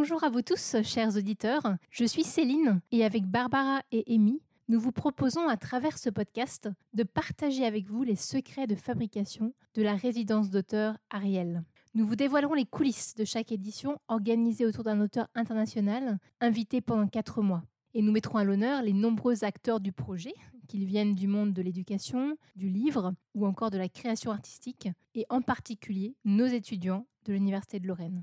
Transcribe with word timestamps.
Bonjour 0.00 0.22
à 0.22 0.30
vous 0.30 0.42
tous, 0.42 0.76
chers 0.84 1.16
auditeurs. 1.16 1.74
Je 1.90 2.04
suis 2.04 2.22
Céline 2.22 2.80
et 2.92 3.04
avec 3.04 3.26
Barbara 3.26 3.82
et 3.90 4.04
Amy, 4.06 4.40
nous 4.68 4.78
vous 4.78 4.92
proposons 4.92 5.48
à 5.48 5.56
travers 5.56 5.98
ce 5.98 6.08
podcast 6.08 6.68
de 6.94 7.02
partager 7.02 7.64
avec 7.64 7.88
vous 7.88 8.04
les 8.04 8.14
secrets 8.14 8.68
de 8.68 8.76
fabrication 8.76 9.54
de 9.74 9.82
la 9.82 9.96
résidence 9.96 10.50
d'auteur 10.50 10.96
Ariel. 11.10 11.64
Nous 11.94 12.06
vous 12.06 12.14
dévoilerons 12.14 12.54
les 12.54 12.64
coulisses 12.64 13.16
de 13.16 13.24
chaque 13.24 13.50
édition 13.50 13.98
organisée 14.06 14.64
autour 14.64 14.84
d'un 14.84 15.00
auteur 15.00 15.26
international 15.34 16.20
invité 16.40 16.80
pendant 16.80 17.08
quatre 17.08 17.42
mois. 17.42 17.64
Et 17.92 18.00
nous 18.00 18.12
mettrons 18.12 18.38
à 18.38 18.44
l'honneur 18.44 18.82
les 18.82 18.92
nombreux 18.92 19.42
acteurs 19.42 19.80
du 19.80 19.90
projet, 19.90 20.34
qu'ils 20.68 20.84
viennent 20.84 21.16
du 21.16 21.26
monde 21.26 21.52
de 21.52 21.62
l'éducation, 21.62 22.36
du 22.54 22.68
livre 22.68 23.14
ou 23.34 23.46
encore 23.46 23.72
de 23.72 23.78
la 23.78 23.88
création 23.88 24.30
artistique, 24.30 24.88
et 25.16 25.26
en 25.28 25.42
particulier 25.42 26.14
nos 26.24 26.46
étudiants 26.46 27.04
de 27.24 27.32
l'Université 27.32 27.80
de 27.80 27.88
Lorraine. 27.88 28.22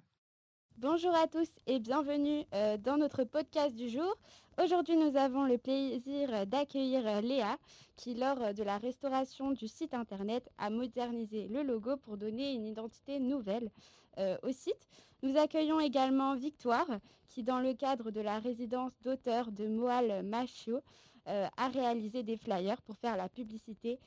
Bonjour 0.77 1.15
à 1.15 1.25
tous 1.25 1.47
et 1.67 1.79
bienvenue 1.79 2.43
euh, 2.53 2.75
dans 2.75 2.97
notre 2.97 3.23
podcast 3.23 3.73
du 3.77 3.87
jour. 3.87 4.13
Aujourd'hui, 4.61 4.97
nous 4.97 5.15
avons 5.15 5.45
le 5.45 5.57
plaisir 5.57 6.45
d'accueillir 6.45 7.21
Léa 7.21 7.57
qui, 7.95 8.13
lors 8.13 8.53
de 8.53 8.61
la 8.61 8.77
restauration 8.77 9.51
du 9.51 9.69
site 9.69 9.93
internet, 9.93 10.49
a 10.57 10.69
modernisé 10.69 11.47
le 11.47 11.63
logo 11.63 11.95
pour 11.95 12.17
donner 12.17 12.51
une 12.51 12.65
identité 12.65 13.21
nouvelle 13.21 13.71
euh, 14.17 14.37
au 14.43 14.51
site. 14.51 14.89
Nous 15.23 15.37
accueillons 15.37 15.79
également 15.79 16.35
Victoire 16.35 16.89
qui, 17.29 17.41
dans 17.41 17.61
le 17.61 17.73
cadre 17.73 18.11
de 18.11 18.19
la 18.19 18.39
résidence 18.39 18.91
d'auteur 19.01 19.53
de 19.53 19.69
Moal 19.69 20.23
Machio, 20.25 20.81
euh, 21.29 21.47
a 21.55 21.69
réalisé 21.69 22.21
des 22.21 22.35
flyers 22.35 22.81
pour 22.81 22.97
faire 22.97 23.15
la 23.15 23.29
publicité 23.29 23.97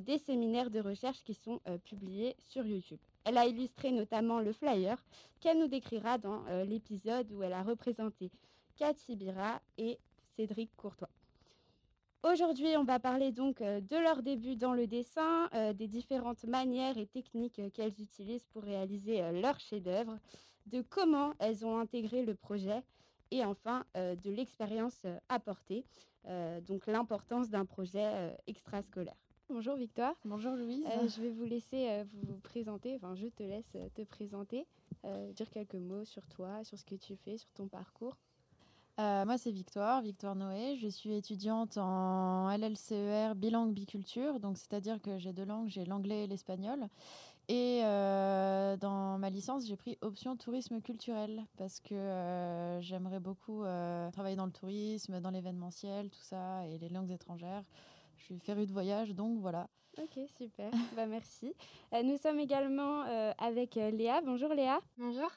des 0.00 0.16
séminaires 0.16 0.70
de 0.70 0.80
recherche 0.80 1.22
qui 1.22 1.34
sont 1.34 1.60
publiés 1.84 2.34
sur 2.40 2.64
YouTube. 2.64 2.98
Elle 3.24 3.38
a 3.38 3.46
illustré 3.46 3.90
notamment 3.90 4.38
le 4.38 4.52
flyer 4.52 5.02
qu'elle 5.40 5.58
nous 5.58 5.68
décrira 5.68 6.18
dans 6.18 6.44
euh, 6.48 6.64
l'épisode 6.64 7.30
où 7.32 7.42
elle 7.42 7.54
a 7.54 7.62
représenté 7.62 8.30
Cathy 8.76 9.16
Bira 9.16 9.62
et 9.78 9.98
Cédric 10.36 10.70
Courtois. 10.76 11.08
Aujourd'hui, 12.22 12.76
on 12.76 12.84
va 12.84 12.98
parler 12.98 13.32
donc 13.32 13.62
euh, 13.62 13.80
de 13.80 13.96
leur 13.96 14.22
début 14.22 14.56
dans 14.56 14.74
le 14.74 14.86
dessin, 14.86 15.48
euh, 15.54 15.72
des 15.72 15.88
différentes 15.88 16.44
manières 16.44 16.98
et 16.98 17.06
techniques 17.06 17.60
qu'elles 17.72 17.98
utilisent 17.98 18.46
pour 18.52 18.62
réaliser 18.62 19.22
leur 19.40 19.58
chef-d'œuvre, 19.58 20.18
de 20.66 20.82
comment 20.82 21.32
elles 21.38 21.64
ont 21.64 21.78
intégré 21.78 22.24
le 22.24 22.34
projet 22.34 22.82
et 23.30 23.44
enfin 23.44 23.84
de 23.94 24.30
l'expérience 24.30 25.04
apportée, 25.28 25.84
donc 26.68 26.86
l'importance 26.86 27.50
d'un 27.50 27.66
projet 27.66 28.34
extrascolaire. 28.46 29.23
Bonjour 29.50 29.76
Victoire. 29.76 30.14
Bonjour 30.24 30.54
Louise. 30.54 30.86
Euh, 30.86 31.06
je 31.06 31.20
vais 31.20 31.28
vous 31.28 31.44
laisser 31.44 31.86
euh, 31.90 32.04
vous 32.22 32.38
présenter, 32.38 32.96
enfin 32.96 33.14
je 33.14 33.26
te 33.26 33.42
laisse 33.42 33.72
euh, 33.76 33.88
te 33.94 34.00
présenter, 34.02 34.66
dire 35.36 35.50
quelques 35.50 35.74
mots 35.74 36.06
sur 36.06 36.26
toi, 36.28 36.64
sur 36.64 36.78
ce 36.78 36.84
que 36.84 36.94
tu 36.94 37.14
fais, 37.14 37.36
sur 37.36 37.50
ton 37.50 37.68
parcours. 37.68 38.16
moi 38.96 39.36
c'est 39.36 39.50
Victoire, 39.50 40.00
Victoire 40.00 40.34
Noé. 40.34 40.78
Je 40.80 40.88
suis 40.88 41.14
étudiante 41.14 41.76
en 41.76 42.48
LLCER 42.56 43.34
bilangue 43.36 43.74
biculture, 43.74 44.40
donc 44.40 44.56
c'est-à-dire 44.56 45.02
que 45.02 45.18
j'ai 45.18 45.34
deux 45.34 45.44
langues, 45.44 45.68
j'ai 45.68 45.84
l'anglais 45.84 46.24
et 46.24 46.26
l'espagnol. 46.26 46.88
Et 47.48 47.80
dans 47.82 49.18
ma 49.18 49.28
licence, 49.28 49.66
j'ai 49.66 49.76
pris 49.76 49.98
option 50.00 50.38
tourisme 50.38 50.80
culturel 50.80 51.44
parce 51.58 51.80
que 51.80 52.78
j'aimerais 52.80 53.20
beaucoup 53.20 53.62
travailler 54.12 54.36
dans 54.36 54.46
le 54.46 54.52
tourisme, 54.52 55.20
dans 55.20 55.30
l'événementiel, 55.30 56.08
tout 56.08 56.22
ça, 56.22 56.66
et 56.66 56.78
les 56.78 56.88
langues 56.88 57.10
étrangères. 57.10 57.64
Je 58.24 58.28
suis 58.28 58.38
férue 58.38 58.64
de 58.64 58.72
voyage, 58.72 59.10
donc 59.14 59.38
voilà. 59.38 59.68
Ok, 59.98 60.18
super. 60.38 60.70
bah, 60.96 61.04
merci. 61.04 61.54
Euh, 61.92 62.02
nous 62.02 62.16
sommes 62.16 62.38
également 62.38 63.02
euh, 63.02 63.32
avec 63.36 63.76
euh, 63.76 63.90
Léa. 63.90 64.22
Bonjour 64.22 64.54
Léa. 64.54 64.80
Bonjour. 64.96 65.28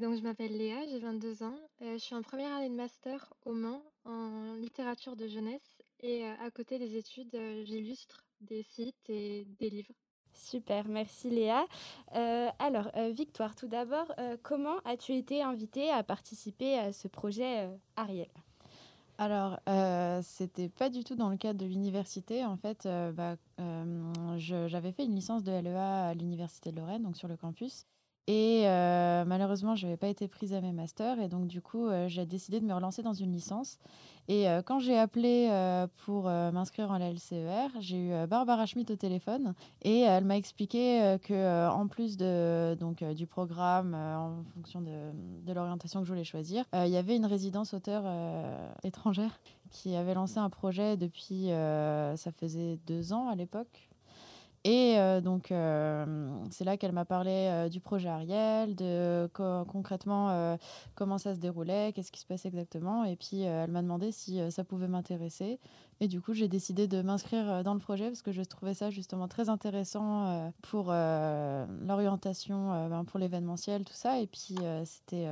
donc 0.00 0.16
je 0.16 0.22
m'appelle 0.22 0.56
Léa, 0.56 0.86
j'ai 0.86 1.00
22 1.00 1.42
ans. 1.42 1.56
je 1.80 1.98
suis 1.98 2.14
en 2.14 2.22
première 2.22 2.52
année 2.52 2.68
de 2.68 2.74
master 2.76 3.34
au 3.44 3.52
Mans 3.52 3.82
en 4.04 4.54
littérature 4.54 5.16
de 5.16 5.26
jeunesse 5.26 5.82
et 6.04 6.24
à 6.24 6.52
côté 6.52 6.78
des 6.78 6.96
études, 6.96 7.36
j'illustre 7.64 8.24
des 8.40 8.62
sites 8.62 9.10
et 9.10 9.44
des 9.58 9.70
livres. 9.70 9.94
Super, 10.34 10.86
merci 10.86 11.30
Léa. 11.30 11.66
alors, 12.60 12.92
Victoire, 13.10 13.56
tout 13.56 13.68
d'abord, 13.68 14.14
comment 14.42 14.78
as-tu 14.84 15.14
été 15.16 15.42
invitée 15.42 15.90
à 15.90 16.04
participer 16.04 16.78
à 16.78 16.92
ce 16.92 17.08
projet 17.08 17.68
Ariel? 17.96 18.30
Alors, 19.18 19.60
euh, 19.68 20.20
c'était 20.22 20.68
pas 20.68 20.90
du 20.90 21.04
tout 21.04 21.14
dans 21.14 21.28
le 21.28 21.36
cadre 21.36 21.60
de 21.60 21.66
l'université. 21.66 22.44
En 22.44 22.56
fait, 22.56 22.86
euh, 22.86 23.12
bah, 23.12 23.36
euh, 23.60 24.38
j'avais 24.38 24.92
fait 24.92 25.04
une 25.04 25.14
licence 25.14 25.44
de 25.44 25.52
LEA 25.52 26.08
à 26.08 26.14
l'université 26.14 26.72
de 26.72 26.76
Lorraine, 26.76 27.02
donc 27.02 27.16
sur 27.16 27.28
le 27.28 27.36
campus. 27.36 27.86
Et 28.26 28.62
euh, 28.64 29.24
malheureusement, 29.26 29.74
je 29.74 29.86
n'avais 29.86 29.98
pas 29.98 30.08
été 30.08 30.28
prise 30.28 30.54
à 30.54 30.60
mes 30.60 30.72
masters. 30.72 31.20
Et 31.20 31.28
donc, 31.28 31.46
du 31.46 31.60
coup, 31.60 31.88
j'ai 32.06 32.24
décidé 32.24 32.60
de 32.60 32.64
me 32.64 32.72
relancer 32.72 33.02
dans 33.02 33.12
une 33.12 33.32
licence. 33.32 33.78
Et 34.26 34.46
quand 34.64 34.78
j'ai 34.78 34.98
appelé 34.98 35.50
pour 36.06 36.24
m'inscrire 36.24 36.90
en 36.90 36.96
LCER, 36.98 37.68
j'ai 37.80 37.98
eu 37.98 38.26
Barbara 38.26 38.64
Schmidt 38.64 38.90
au 38.90 38.96
téléphone. 38.96 39.52
Et 39.82 40.00
elle 40.00 40.24
m'a 40.24 40.38
expliqué 40.38 41.18
que 41.22 41.68
en 41.68 41.86
plus 41.86 42.16
de, 42.16 42.74
donc, 42.80 43.04
du 43.04 43.26
programme, 43.26 43.94
en 43.94 44.42
fonction 44.54 44.80
de 44.80 45.52
l'orientation 45.52 46.00
que 46.00 46.06
je 46.06 46.12
voulais 46.12 46.24
choisir, 46.24 46.64
il 46.72 46.88
y 46.88 46.96
avait 46.96 47.16
une 47.16 47.26
résidence 47.26 47.74
auteur 47.74 48.04
étrangère 48.82 49.38
qui 49.70 49.94
avait 49.96 50.14
lancé 50.14 50.38
un 50.38 50.48
projet 50.48 50.96
depuis, 50.96 51.48
ça 51.48 52.32
faisait 52.34 52.78
deux 52.86 53.12
ans 53.12 53.28
à 53.28 53.34
l'époque, 53.34 53.90
et 54.64 54.98
euh, 54.98 55.20
donc, 55.20 55.52
euh, 55.52 56.26
c'est 56.50 56.64
là 56.64 56.78
qu'elle 56.78 56.92
m'a 56.92 57.04
parlé 57.04 57.48
euh, 57.50 57.68
du 57.68 57.80
projet 57.80 58.08
Ariel, 58.08 58.74
de 58.74 59.28
concrètement 59.34 60.58
comment 60.94 61.18
ça 61.18 61.34
se 61.34 61.38
déroulait, 61.38 61.92
qu'est-ce 61.94 62.10
qui 62.10 62.20
se 62.20 62.26
passait 62.26 62.48
exactement. 62.48 63.04
Et 63.04 63.16
puis, 63.16 63.42
elle 63.42 63.70
m'a 63.70 63.82
demandé 63.82 64.10
si 64.10 64.40
ça 64.50 64.64
pouvait 64.64 64.88
m'intéresser. 64.88 65.60
Et 66.00 66.08
du 66.08 66.20
coup, 66.20 66.32
j'ai 66.32 66.48
décidé 66.48 66.88
de 66.88 67.02
m'inscrire 67.02 67.62
dans 67.62 67.74
le 67.74 67.80
projet 67.80 68.06
parce 68.08 68.22
que 68.22 68.32
je 68.32 68.42
trouvais 68.42 68.74
ça 68.74 68.90
justement 68.90 69.28
très 69.28 69.48
intéressant 69.48 70.50
pour 70.62 70.86
l'orientation, 70.92 72.88
ben, 72.88 73.04
pour 73.04 73.20
l'événementiel, 73.20 73.84
tout 73.84 73.92
ça. 73.92 74.18
Et 74.20 74.26
puis, 74.26 74.56
c'était 74.84 75.26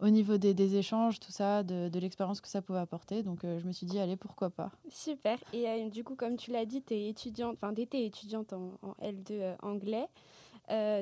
au 0.00 0.08
niveau 0.08 0.38
des, 0.38 0.76
échanges, 0.76 1.20
tout 1.20 1.32
ça, 1.32 1.62
de, 1.62 1.98
l'expérience 1.98 2.40
que 2.40 2.48
ça 2.48 2.62
pouvait 2.62 2.78
apporter. 2.78 3.22
Donc 3.22 3.44
euh, 3.44 3.58
je 3.58 3.66
me 3.66 3.72
suis 3.72 3.86
dit, 3.86 3.98
allez, 3.98 4.16
pourquoi 4.16 4.50
pas. 4.50 4.70
Super. 4.90 5.38
Et 5.52 5.68
euh, 5.68 5.88
du 5.88 6.04
coup, 6.04 6.14
comme 6.14 6.36
tu 6.36 6.52
l'as 6.52 6.64
dit, 6.64 6.82
tu 6.82 6.94
es 6.94 7.08
étudiante, 7.08 7.56
enfin, 7.60 7.74
étais 7.74 8.04
étudiante 8.04 8.52
en, 8.52 8.72
L2 9.02 9.32
euh, 9.32 9.56
anglais. 9.62 10.06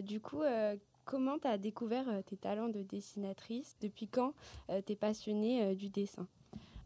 du 0.03 0.21
coup, 0.21 0.43
comment 1.05 1.39
tu 1.39 1.49
as 1.49 1.59
découvert 1.59 2.07
tes 2.27 2.37
talents 2.37 2.69
de 2.69 2.83
dessinatrice? 2.83 3.77
Depuis 3.81 4.09
quand 4.09 4.33
tu 4.87 4.93
es 4.93 4.97
passionnée 4.97 5.75
du 5.75 5.89
dessin? 5.89 6.27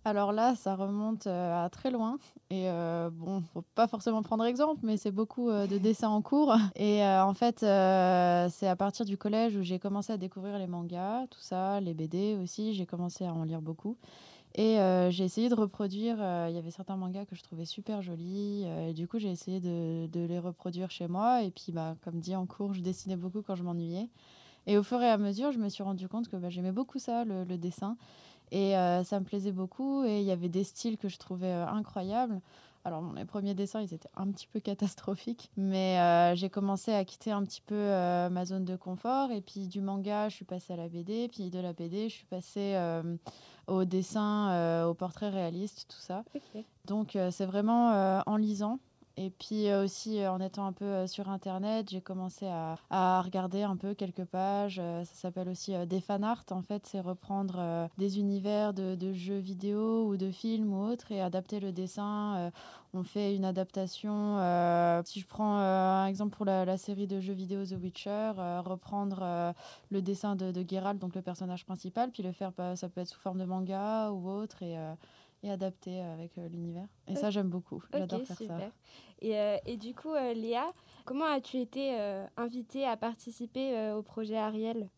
Alors 0.05 0.33
là, 0.33 0.55
ça 0.55 0.75
remonte 0.75 1.27
euh, 1.27 1.65
à 1.65 1.69
très 1.69 1.91
loin. 1.91 2.19
Et 2.49 2.71
euh, 2.71 3.11
bon, 3.13 3.43
faut 3.53 3.65
pas 3.75 3.87
forcément 3.87 4.23
prendre 4.23 4.45
exemple, 4.45 4.81
mais 4.83 4.97
c'est 4.97 5.11
beaucoup 5.11 5.51
euh, 5.51 5.67
de 5.67 5.77
dessins 5.77 6.09
en 6.09 6.23
cours. 6.23 6.55
Et 6.77 7.05
en 7.05 7.35
fait, 7.35 7.61
c'est 7.61 8.69
à 8.69 8.77
partir 8.77 9.05
du 9.05 9.19
collège 9.19 9.57
où 9.57 9.63
j'ai 9.63 9.79
commencé 9.79 10.13
à 10.13 10.17
découvrir 10.17 10.59
les 10.59 10.67
mangas, 10.67 11.27
tout 11.31 11.41
ça, 11.41 11.81
les 11.81 11.95
BD 11.95 12.39
aussi. 12.43 12.75
J'ai 12.75 12.87
commencé 12.87 13.27
à 13.27 13.35
en 13.35 13.45
lire 13.45 13.61
beaucoup. 13.61 13.97
Et 14.57 14.79
j'ai 15.11 15.25
essayé 15.25 15.49
de 15.49 15.55
reproduire. 15.55 16.17
Il 16.49 16.55
y 16.55 16.59
avait 16.59 16.71
certains 16.71 16.97
mangas 16.97 17.25
que 17.25 17.37
je 17.37 17.43
trouvais 17.43 17.65
super 17.65 18.03
jolis. 18.03 18.65
et 18.65 18.95
du 18.95 19.07
coup, 19.07 19.19
j'ai 19.19 19.31
essayé 19.31 19.61
de, 19.61 20.27
les 20.27 20.39
reproduire 20.39 20.91
chez 20.91 21.07
moi. 21.07 21.43
Et 21.43 21.51
puis, 21.51 21.73
bah, 21.73 21.95
comme 22.03 22.19
dit 22.19 22.35
en 22.35 22.47
cours, 22.47 22.75
je 22.75 22.81
dessinais 22.81 23.17
beaucoup 23.17 23.43
quand 23.43 23.55
je 23.55 23.63
m'ennuyais. 23.63 24.09
Et 24.67 24.79
au 24.79 24.83
fur 24.83 25.01
et 25.03 25.09
à 25.09 25.19
mesure, 25.19 25.53
je 25.53 25.59
me 25.59 25.69
suis 25.69 25.83
rendu 25.83 26.09
compte 26.09 26.29
que 26.29 26.37
bah, 26.37 26.51
j'aimais 26.51 26.73
beaucoup 26.73 26.99
ça, 26.99 27.25
le, 27.25 27.45
le 27.45 27.59
dessin. 27.59 27.97
Et 28.53 28.77
euh, 28.77 29.05
ça 29.05 29.21
me 29.21 29.25
plaisait 29.25 29.53
beaucoup. 29.53 30.05
Et 30.05 30.21
il 30.21 30.25
y 30.25 30.31
avait 30.31 30.49
des 30.49 30.65
styles 30.65 30.99
que 30.99 31.09
je 31.09 31.19
trouvais 31.19 31.53
euh, 31.53 31.67
incroyables. 31.67 32.41
Alors, 32.85 33.03
mes 33.03 33.27
premiers 33.27 33.55
dessins, 33.55 33.83
ils 33.83 33.93
étaient 33.93 34.09
un 34.17 34.31
petit 34.31 34.47
peu 34.47 34.59
catastrophiques, 34.59 35.51
mais 35.59 36.01
euh, 36.01 36.35
j'ai 36.35 36.49
commencé 36.49 36.95
à 36.95 37.05
quitter 37.05 37.31
un 37.31 37.45
petit 37.45 37.61
peu 37.61 37.75
ma 37.77 38.47
zone 38.47 38.65
de 38.65 38.75
confort. 38.75 39.31
Et 39.33 39.43
puis, 39.43 39.69
du 39.69 39.83
manga, 39.83 40.31
je 40.31 40.37
suis 40.37 40.47
passée 40.47 40.73
à 40.73 40.77
la 40.77 40.89
BD. 40.89 41.29
Puis, 41.29 41.51
de 41.51 41.59
la 41.59 41.75
BD, 41.75 42.09
je 42.09 42.15
suis 42.15 42.25
passée 42.25 42.81
au 43.67 43.85
dessin, 43.85 44.87
au 44.87 44.95
portrait 44.95 45.29
réaliste, 45.29 45.89
tout 45.91 46.01
ça. 46.01 46.25
Donc, 46.87 47.19
c'est 47.31 47.45
vraiment 47.45 48.23
en 48.27 48.37
lisant 48.37 48.79
et 49.23 49.29
puis 49.29 49.69
euh, 49.69 49.85
aussi, 49.85 50.19
euh, 50.19 50.33
en 50.33 50.41
étant 50.41 50.67
un 50.67 50.73
peu 50.73 50.87
euh, 50.87 51.07
sur 51.07 51.29
Internet, 51.29 51.91
j'ai 51.91 52.01
commencé 52.01 52.47
à, 52.49 53.21
regarder 53.21 53.63
un 53.63 53.77
peu 53.77 53.93
quelques 53.93 54.25
pages. 54.25 54.77
ça 54.77 55.05
s'appelle 55.05 55.51
aussi 55.51 55.75
des 55.87 56.01
fan 56.01 56.25
art. 56.25 56.45
En 56.51 56.63
fait, 56.63 56.87
c'est 56.87 57.01
reprendre 57.01 57.89
des 57.99 58.19
univers 58.19 58.73
de, 58.73 59.13
jeux 59.13 59.39
vidéo 59.39 60.07
ou 60.09 60.17
de 60.17 60.31
films 60.31 60.73
ou 60.73 60.83
autres 60.83 61.13
et 61.13 61.21
adapter 61.21 61.61
le 61.61 61.71
dessin. 61.71 62.51
on 62.95 63.03
fait 63.03 63.37
une 63.37 63.45
adaptation. 63.45 64.37
si 65.05 65.21
je 65.21 65.27
prends 65.27 65.59
un 65.59 66.07
exemple 66.07 66.35
pour 66.35 66.47
la, 66.47 66.79
série 66.79 67.07
de 67.07 67.21
jeux 67.21 67.35
vidéo 67.35 67.65
The 67.65 67.77
Witcher, 67.81 68.33
reprendre 68.65 69.55
le 69.91 70.03
dessin 70.03 70.35
de, 70.37 70.51
de 70.51 70.65
Geralt, 70.69 70.99
donc 70.99 71.15
le 71.15 71.23
personnage 71.23 71.67
principal, 71.67 72.11
puis 72.11 72.23
le 72.23 72.33
faire, 72.33 72.53
bah, 72.53 72.77
ça 72.77 72.89
peut 72.89 73.03
être 73.03 73.09
sous 73.09 73.21
forme 73.21 73.39
de 73.39 73.45
manga 73.45 74.11
ou 74.11 74.31
autre. 74.31 74.63
Et 74.63 74.77
et 75.43 75.51
adapté 75.51 76.01
avec 76.01 76.37
euh, 76.39 76.49
l'univers. 76.49 76.87
Et 77.07 77.17
ça, 77.17 77.31
j'aime 77.31 77.49
beaucoup. 77.49 77.83
J'adore 77.93 78.23
faire 78.23 78.39
ça. 78.39 78.71
Et, 79.21 79.39
euh, 79.39 79.57
et, 79.67 79.77
du 79.77 79.95
coup, 79.95 80.13
euh, 80.13 80.35
Léa, 80.35 80.73
comment 81.05 81.25
as-tu 81.25 81.59
été 81.59 81.97
invitée 82.37 82.87
à 82.87 82.97
participer 82.97 83.93
au 83.93 84.03
projet 84.03 84.37
Ariel? 84.37 84.89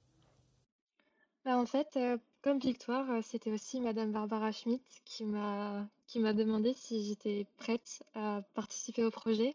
Bah, 1.45 1.59
en 1.59 1.67
fait, 1.67 1.99
comme 2.41 2.59
Victoire, 2.59 3.23
c'était 3.23 3.51
aussi 3.51 3.81
madame 3.81 4.13
Barbara 4.13 4.53
Schmitt 4.53 4.85
qui 5.05 5.25
m'a 5.25 5.89
qui 6.07 6.19
m'a 6.19 6.35
demandé 6.35 6.75
si 6.75 7.05
j'étais 7.05 7.47
prête 7.57 8.03
à 8.15 8.43
participer 8.55 9.05
au 9.05 9.11
projet. 9.11 9.55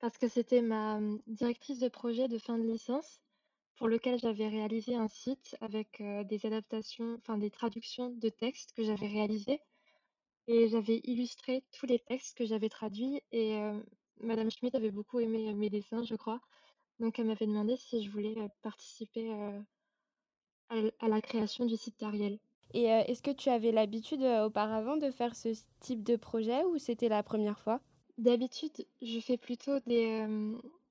Parce 0.00 0.18
que 0.18 0.28
c'était 0.28 0.60
ma, 0.60 0.98
mmh, 1.00 1.20
directrice 1.28 1.78
de 1.78 1.88
projet 1.88 2.28
de 2.28 2.36
fin 2.36 2.58
de 2.58 2.64
licence, 2.64 3.20
pour 3.76 3.88
lequel 3.88 4.18
j'avais 4.18 4.48
réalisé 4.48 4.96
un 4.96 5.08
site 5.08 5.56
avec, 5.60 6.02
des 6.26 6.46
adaptations, 6.46 7.16
enfin 7.18 7.38
des 7.38 7.50
traductions 7.50 8.10
de 8.10 8.28
textes 8.28 8.72
que 8.72 8.84
j'avais 8.84 9.06
réalisés 9.06 9.60
et 10.46 10.68
j'avais 10.68 11.00
illustré 11.04 11.64
tous 11.72 11.86
les 11.86 11.98
textes 11.98 12.36
que 12.36 12.46
j'avais 12.46 12.68
traduits 12.68 13.20
et 13.32 13.50
hem, 13.50 13.84
madame 14.20 14.50
Schmitt 14.50 14.74
avait 14.74 14.90
beaucoup 14.90 15.20
aimé, 15.20 15.50
heu, 15.50 15.54
mes 15.54 15.70
dessins, 15.70 16.02
je 16.04 16.14
crois. 16.16 16.40
Donc 17.00 17.18
elle 17.18 17.26
m'avait 17.26 17.46
demandé 17.46 17.76
si 17.76 18.04
je 18.04 18.10
voulais, 18.10 18.36
heu, 18.38 18.48
participer, 18.62 19.30
heu, 19.32 19.64
à 20.98 21.08
la 21.08 21.22
création 21.22 21.64
du 21.64 21.74
site 21.78 21.98
d'Ariel. 21.98 22.38
Et 22.74 22.82
est-ce 22.84 23.22
que 23.22 23.30
tu 23.30 23.48
avais 23.48 23.72
l'habitude, 23.72 24.22
auparavant 24.22 24.98
de 24.98 25.10
faire 25.10 25.34
ce 25.34 25.48
type 25.80 26.02
de 26.02 26.16
projet 26.16 26.62
ou 26.64 26.76
c'était 26.76 27.08
la 27.08 27.22
première 27.22 27.58
fois? 27.58 27.80
D'habitude, 28.18 28.86
je 29.02 29.20
fais 29.20 29.36
plutôt 29.36 29.78
des, 29.86 30.26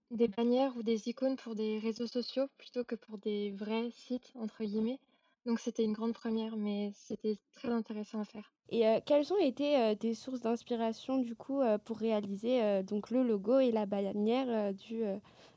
des 0.10 0.30
bannières 0.30 0.78
ou 0.78 0.84
des 0.84 1.10
icônes 1.10 1.36
pour 1.36 1.54
des 1.54 1.78
réseaux 1.80 2.08
sociaux 2.08 2.48
plutôt 2.58 2.86
que 2.86 2.96
pour 2.96 3.18
des 3.18 3.52
«vrais 3.52 3.92
sites» 3.92 4.32
entre 4.36 4.64
guillemets. 4.64 5.00
Donc 5.46 5.60
c'était 5.60 5.84
une 5.84 5.94
grande 5.94 6.14
première, 6.14 6.56
mais 6.56 6.92
c'était 6.96 7.38
très 7.52 7.70
intéressant 7.70 8.20
à 8.20 8.26
faire. 8.26 8.54
Et 8.70 8.86
quelles 9.06 9.34
ont 9.34 9.38
été, 9.38 9.78
heu, 9.78 9.96
tes 9.96 10.14
sources 10.14 10.40
d'inspiration 10.42 11.18
du 11.18 11.36
coup, 11.36 11.62
pour 11.86 11.98
réaliser, 11.98 12.82
donc 12.84 13.12
le 13.12 13.24
logo 13.24 13.60
et 13.60 13.72
la 13.72 13.86
bannière, 13.86 14.74
du, 14.74 15.04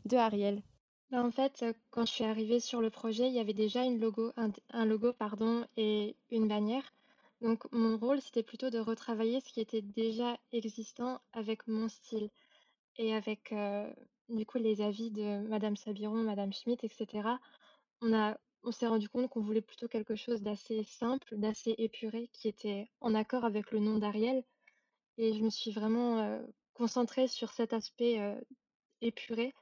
de 0.05 0.17
Ariel? 0.17 0.63
Bah, 1.11 1.23
en 1.23 1.31
fait, 1.31 1.65
quand 1.91 2.05
je 2.05 2.13
suis 2.13 2.25
arrivée 2.25 2.59
sur 2.59 2.81
le 2.81 2.91
projet, 2.91 3.29
il 3.29 3.33
y 3.33 3.39
avait 3.39 3.55
déjà 3.55 3.85
une 3.85 4.01
logo 4.01 4.33
un 4.37 4.85
logo 4.85 5.13
pardon 5.13 5.65
et 5.77 6.17
une 6.31 6.49
bannière. 6.49 6.93
Donc 7.41 7.71
mon 7.73 7.97
rôle, 7.97 8.21
c'était 8.21 8.43
plutôt 8.43 8.71
de 8.71 8.79
retravailler 8.81 9.41
ce 9.41 9.53
qui 9.53 9.61
était 9.61 9.83
déjà 9.83 10.37
existant 10.53 11.21
avec 11.33 11.69
mon 11.69 11.89
style 11.89 12.29
et 12.97 13.15
avec, 13.15 13.55
du 14.29 14.47
coup 14.47 14.59
les 14.59 14.81
avis 14.81 15.11
de 15.13 15.47
madame 15.47 15.77
Sabiron, 15.77 16.25
madame 16.25 16.53
Schmitt 16.53 16.83
et 16.83 16.89
cetera. 16.89 17.39
On 18.03 18.13
a 18.13 18.37
on 18.67 18.73
s'est 18.73 18.87
rendu 18.89 19.09
compte 19.09 19.31
qu'on 19.31 19.41
voulait 19.41 19.63
plutôt 19.63 19.89
quelque 19.89 20.17
chose 20.17 20.43
d'assez 20.43 20.85
simple, 20.85 21.37
d'assez 21.39 21.75
épuré, 21.79 22.29
qui 22.35 22.49
était 22.49 22.91
en 23.01 23.15
accord 23.15 23.45
avec 23.47 23.73
le 23.73 23.81
nom 23.81 23.99
d'Ariel 23.99 24.45
et 25.19 25.35
je 25.35 25.45
me 25.45 25.51
suis 25.51 25.73
vraiment, 25.73 26.21
heu, 26.25 26.47
concentrée 26.75 27.29
sur 27.29 27.53
cet 27.53 27.73
aspect, 27.75 28.21
heu, 28.21 28.41
épuré 29.03 29.55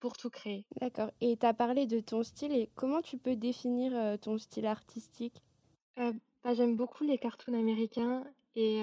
pour 0.00 0.16
tout 0.18 0.30
créer. 0.30 0.66
D'accord 0.80 1.10
et 1.20 1.36
tu 1.36 1.44
as 1.44 1.52
parlé 1.52 1.84
de 1.86 2.00
ton 2.00 2.22
style 2.22 2.52
et 2.52 2.70
comment 2.74 3.02
tu 3.02 3.18
peux 3.18 3.36
définir, 3.36 3.92
heu, 3.94 4.16
ton 4.16 4.38
style 4.38 4.64
artistique? 4.66 5.42
Bah, 5.96 6.54
j'aime 6.54 6.76
beaucoup 6.76 7.04
les 7.04 7.18
cartoons 7.18 7.54
américains 7.54 8.24
et 8.56 8.80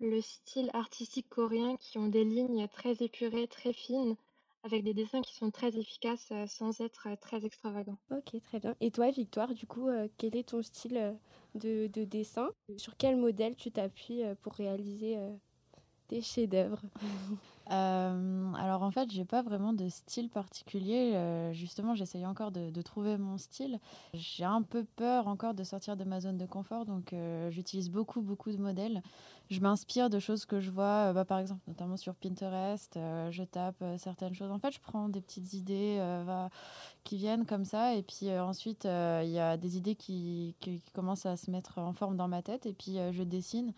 le 0.00 0.20
style 0.20 0.70
artistique 0.72 1.28
coréen 1.28 1.76
qui 1.76 1.98
ont 1.98 2.08
des 2.08 2.24
lignes 2.24 2.68
très 2.68 3.02
épurées, 3.02 3.48
très 3.48 3.72
fines, 3.72 4.16
avec 4.64 4.82
des 4.82 4.94
dessins 4.94 5.22
qui 5.22 5.34
sont 5.36 5.52
très 5.52 5.78
efficaces, 5.78 6.32
heu, 6.32 6.46
sans 6.48 6.80
être, 6.80 7.06
heu, 7.08 7.16
très 7.16 7.44
extravagants. 7.46 7.98
OK, 8.10 8.40
très 8.42 8.60
bien 8.60 8.76
et 8.80 8.90
toi, 8.90 9.10
Victoire, 9.10 9.54
du 9.54 9.66
coup, 9.66 9.88
heu, 9.88 10.10
quel 10.18 10.36
est 10.36 10.48
ton 10.50 10.62
style, 10.62 11.18
de 11.54 11.86
de 11.86 12.04
dessin? 12.04 12.50
Sur 12.76 12.96
quel 12.96 13.16
modèle 13.16 13.56
tu 13.56 13.70
t'appuies, 13.72 14.22
pour 14.42 14.52
réaliser, 14.54 15.16
tes 16.08 16.20
chefs-d'œuvre? 16.20 16.80
Hem, 17.70 18.54
alors 18.58 18.82
en 18.82 18.90
fait, 18.90 19.10
j'ai 19.10 19.24
pas 19.24 19.42
vraiment 19.42 19.72
de 19.72 19.88
style 19.88 20.28
particulier, 20.30 21.12
heu, 21.14 21.52
justement, 21.52 21.94
j'essaye 21.94 22.26
encore 22.26 22.50
de 22.52 22.70
de 22.70 22.82
trouver 22.82 23.16
mon 23.18 23.38
style. 23.38 23.78
J'ai 24.14 24.44
un 24.44 24.62
peu 24.62 24.84
peur 24.84 25.28
encore 25.28 25.54
de 25.54 25.64
sortir 25.64 25.96
de 25.96 26.04
ma 26.04 26.20
zone 26.20 26.36
de 26.38 26.46
confort, 26.46 26.84
donc 26.84 27.12
heu, 27.12 27.50
j'utilise 27.50 27.90
beaucoup, 27.90 28.20
beaucoup 28.22 28.50
de 28.52 28.58
modèles. 28.58 29.02
Je 29.50 29.60
m'inspire 29.60 30.10
de 30.10 30.18
choses 30.18 30.46
que 30.46 30.60
je 30.60 30.70
vois, 30.70 31.12
bah, 31.12 31.24
par 31.24 31.38
exemple, 31.38 31.60
notamment 31.68 31.96
sur 31.96 32.14
Pinterest, 32.14 32.94
je 33.30 33.42
tape, 33.44 33.82
certaines 33.98 34.34
choses. 34.34 34.50
En 34.50 34.58
fait, 34.58 34.72
je 34.72 34.80
prends 34.80 35.08
des 35.08 35.20
petites 35.20 35.52
idées, 35.54 35.98
va 36.24 36.50
qui 37.04 37.16
viennent 37.16 37.46
comme 37.46 37.64
ça 37.64 37.94
et 37.94 38.02
puis, 38.02 38.30
ensuite, 38.32 38.84
il 38.84 39.30
y 39.30 39.38
a 39.38 39.56
des 39.56 39.76
idées 39.76 39.94
qui 39.96 40.56
qui 40.60 40.80
qui 40.80 40.92
commencent 40.92 41.26
à 41.26 41.36
se 41.36 41.50
mettre 41.50 41.78
en 41.78 41.92
forme 41.92 42.16
dans 42.16 42.28
ma 42.28 42.42
tête 42.42 42.66
et 42.66 42.72
puis, 42.74 42.96
je 43.12 43.22
dessine. 43.22 43.72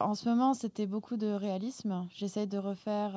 En 0.00 0.14
ce 0.14 0.28
moment, 0.28 0.52
c'était 0.52 0.86
beaucoup 0.86 1.16
de 1.16 1.28
réalisme. 1.28 2.06
J'essaye 2.10 2.48
de 2.48 2.58
refaire, 2.58 3.12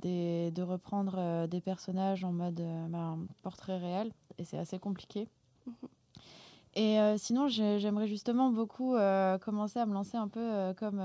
des 0.00 0.50
de 0.50 0.62
reprendre, 0.62 1.16
heu, 1.18 1.46
des 1.48 1.60
personnages 1.60 2.24
en 2.24 2.32
mode, 2.32 2.60
heu, 2.60 2.88
ben, 2.88 3.18
portrait 3.42 3.76
réel 3.78 4.10
et 4.38 4.44
c'est 4.44 4.58
assez 4.58 4.78
compliqué. 4.78 5.28
Mmh 5.66 5.72
Et 6.76 6.98
sinon, 7.18 7.48
j'ai 7.48 7.78
j'aimerais 7.80 8.06
justement 8.08 8.50
beaucoup, 8.50 8.94
commencer 9.40 9.78
à 9.80 9.86
me 9.86 9.92
lancer 9.94 10.16
un 10.16 10.28
peu, 10.28 10.72
comme, 10.78 11.02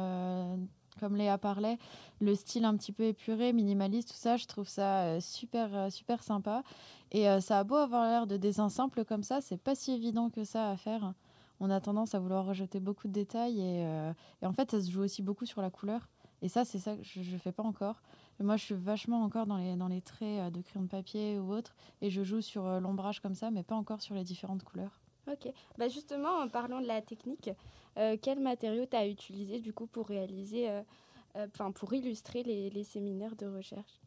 comme 1.00 1.16
Léa 1.16 1.38
parlait, 1.38 1.78
le 2.22 2.36
style 2.36 2.66
un 2.66 2.76
petit 2.78 2.92
peu 2.92 3.04
épuré, 3.04 3.54
minimaliste, 3.54 4.10
tout 4.10 4.16
ça, 4.18 4.38
je 4.38 4.46
trouve 4.46 4.68
ça, 4.68 5.20
super, 5.20 5.92
super 5.92 6.22
sympa 6.24 6.64
et 7.12 7.26
ça 7.42 7.60
a 7.60 7.64
beau 7.64 7.76
avoir 7.76 8.06
l'air 8.06 8.28
de 8.28 8.38
dessins 8.38 8.70
simples 8.70 9.04
comme 9.06 9.24
ça, 9.24 9.42
c'est 9.42 9.58
pas 9.58 9.76
si 9.76 9.92
évident 9.94 10.30
que 10.30 10.44
ça 10.44 10.70
à 10.70 10.78
faire. 10.78 11.14
On 11.66 11.70
a 11.70 11.80
tendance 11.82 12.14
à 12.14 12.20
vouloir 12.20 12.46
rajouter 12.46 12.80
beaucoup 12.82 13.08
de 13.08 13.14
détails 13.14 13.60
et 13.62 13.86
heu 13.86 14.14
et 14.42 14.46
en 14.46 14.52
fait, 14.54 14.72
ça 14.72 14.82
se 14.82 14.92
joue 14.92 15.02
aussi 15.02 15.22
beaucoup 15.22 15.46
sur 15.46 15.62
la 15.62 15.70
couleur 15.72 16.10
et 16.42 16.50
ça, 16.50 16.66
c'est 16.66 16.80
ça 16.80 16.98
que 16.98 17.04
je 17.04 17.22
je 17.24 17.38
fais 17.38 17.54
pas 17.54 17.64
encore. 17.64 18.02
Moi, 18.40 18.58
je 18.58 18.64
suis 18.66 18.76
vachement 18.76 19.24
encore 19.24 19.48
dans 19.48 19.58
les 19.58 19.76
dans 19.78 19.88
les 19.88 20.02
traits, 20.02 20.48
heu, 20.50 20.52
de 20.52 20.62
crayon 20.62 20.84
de 20.84 20.90
papier 20.90 21.40
ou 21.40 21.54
autre 21.54 21.76
et 22.02 22.10
je 22.10 22.24
joue 22.24 22.42
sur, 22.42 22.66
heu, 22.68 22.80
l'ombrage 22.80 23.22
comme 23.22 23.36
ça, 23.36 23.50
mais 23.52 23.64
pas 23.64 23.76
encore 23.76 24.02
sur 24.02 24.14
les 24.16 24.24
différentes 24.26 24.64
couleurs. 24.64 25.02
OK. 25.28 25.54
Bah, 25.78 25.88
justement, 25.88 26.38
en 26.40 26.50
parlant 26.50 26.82
de 26.82 26.88
la 26.88 27.02
technique, 27.02 27.50
heu, 27.98 28.18
quels 28.18 28.40
matériaux 28.40 28.86
tu 28.86 28.96
as 28.98 29.08
utilisés, 29.08 29.60
du 29.62 29.74
coup, 29.74 29.88
pour 29.88 30.08
réaliser, 30.08 30.70
enfin, 31.36 31.72
pour 31.74 31.94
illustrer 31.94 32.44
les 32.44 32.70
les 32.72 32.86
séminaires 32.86 33.36
de 33.38 33.48
recherche? 33.48 34.03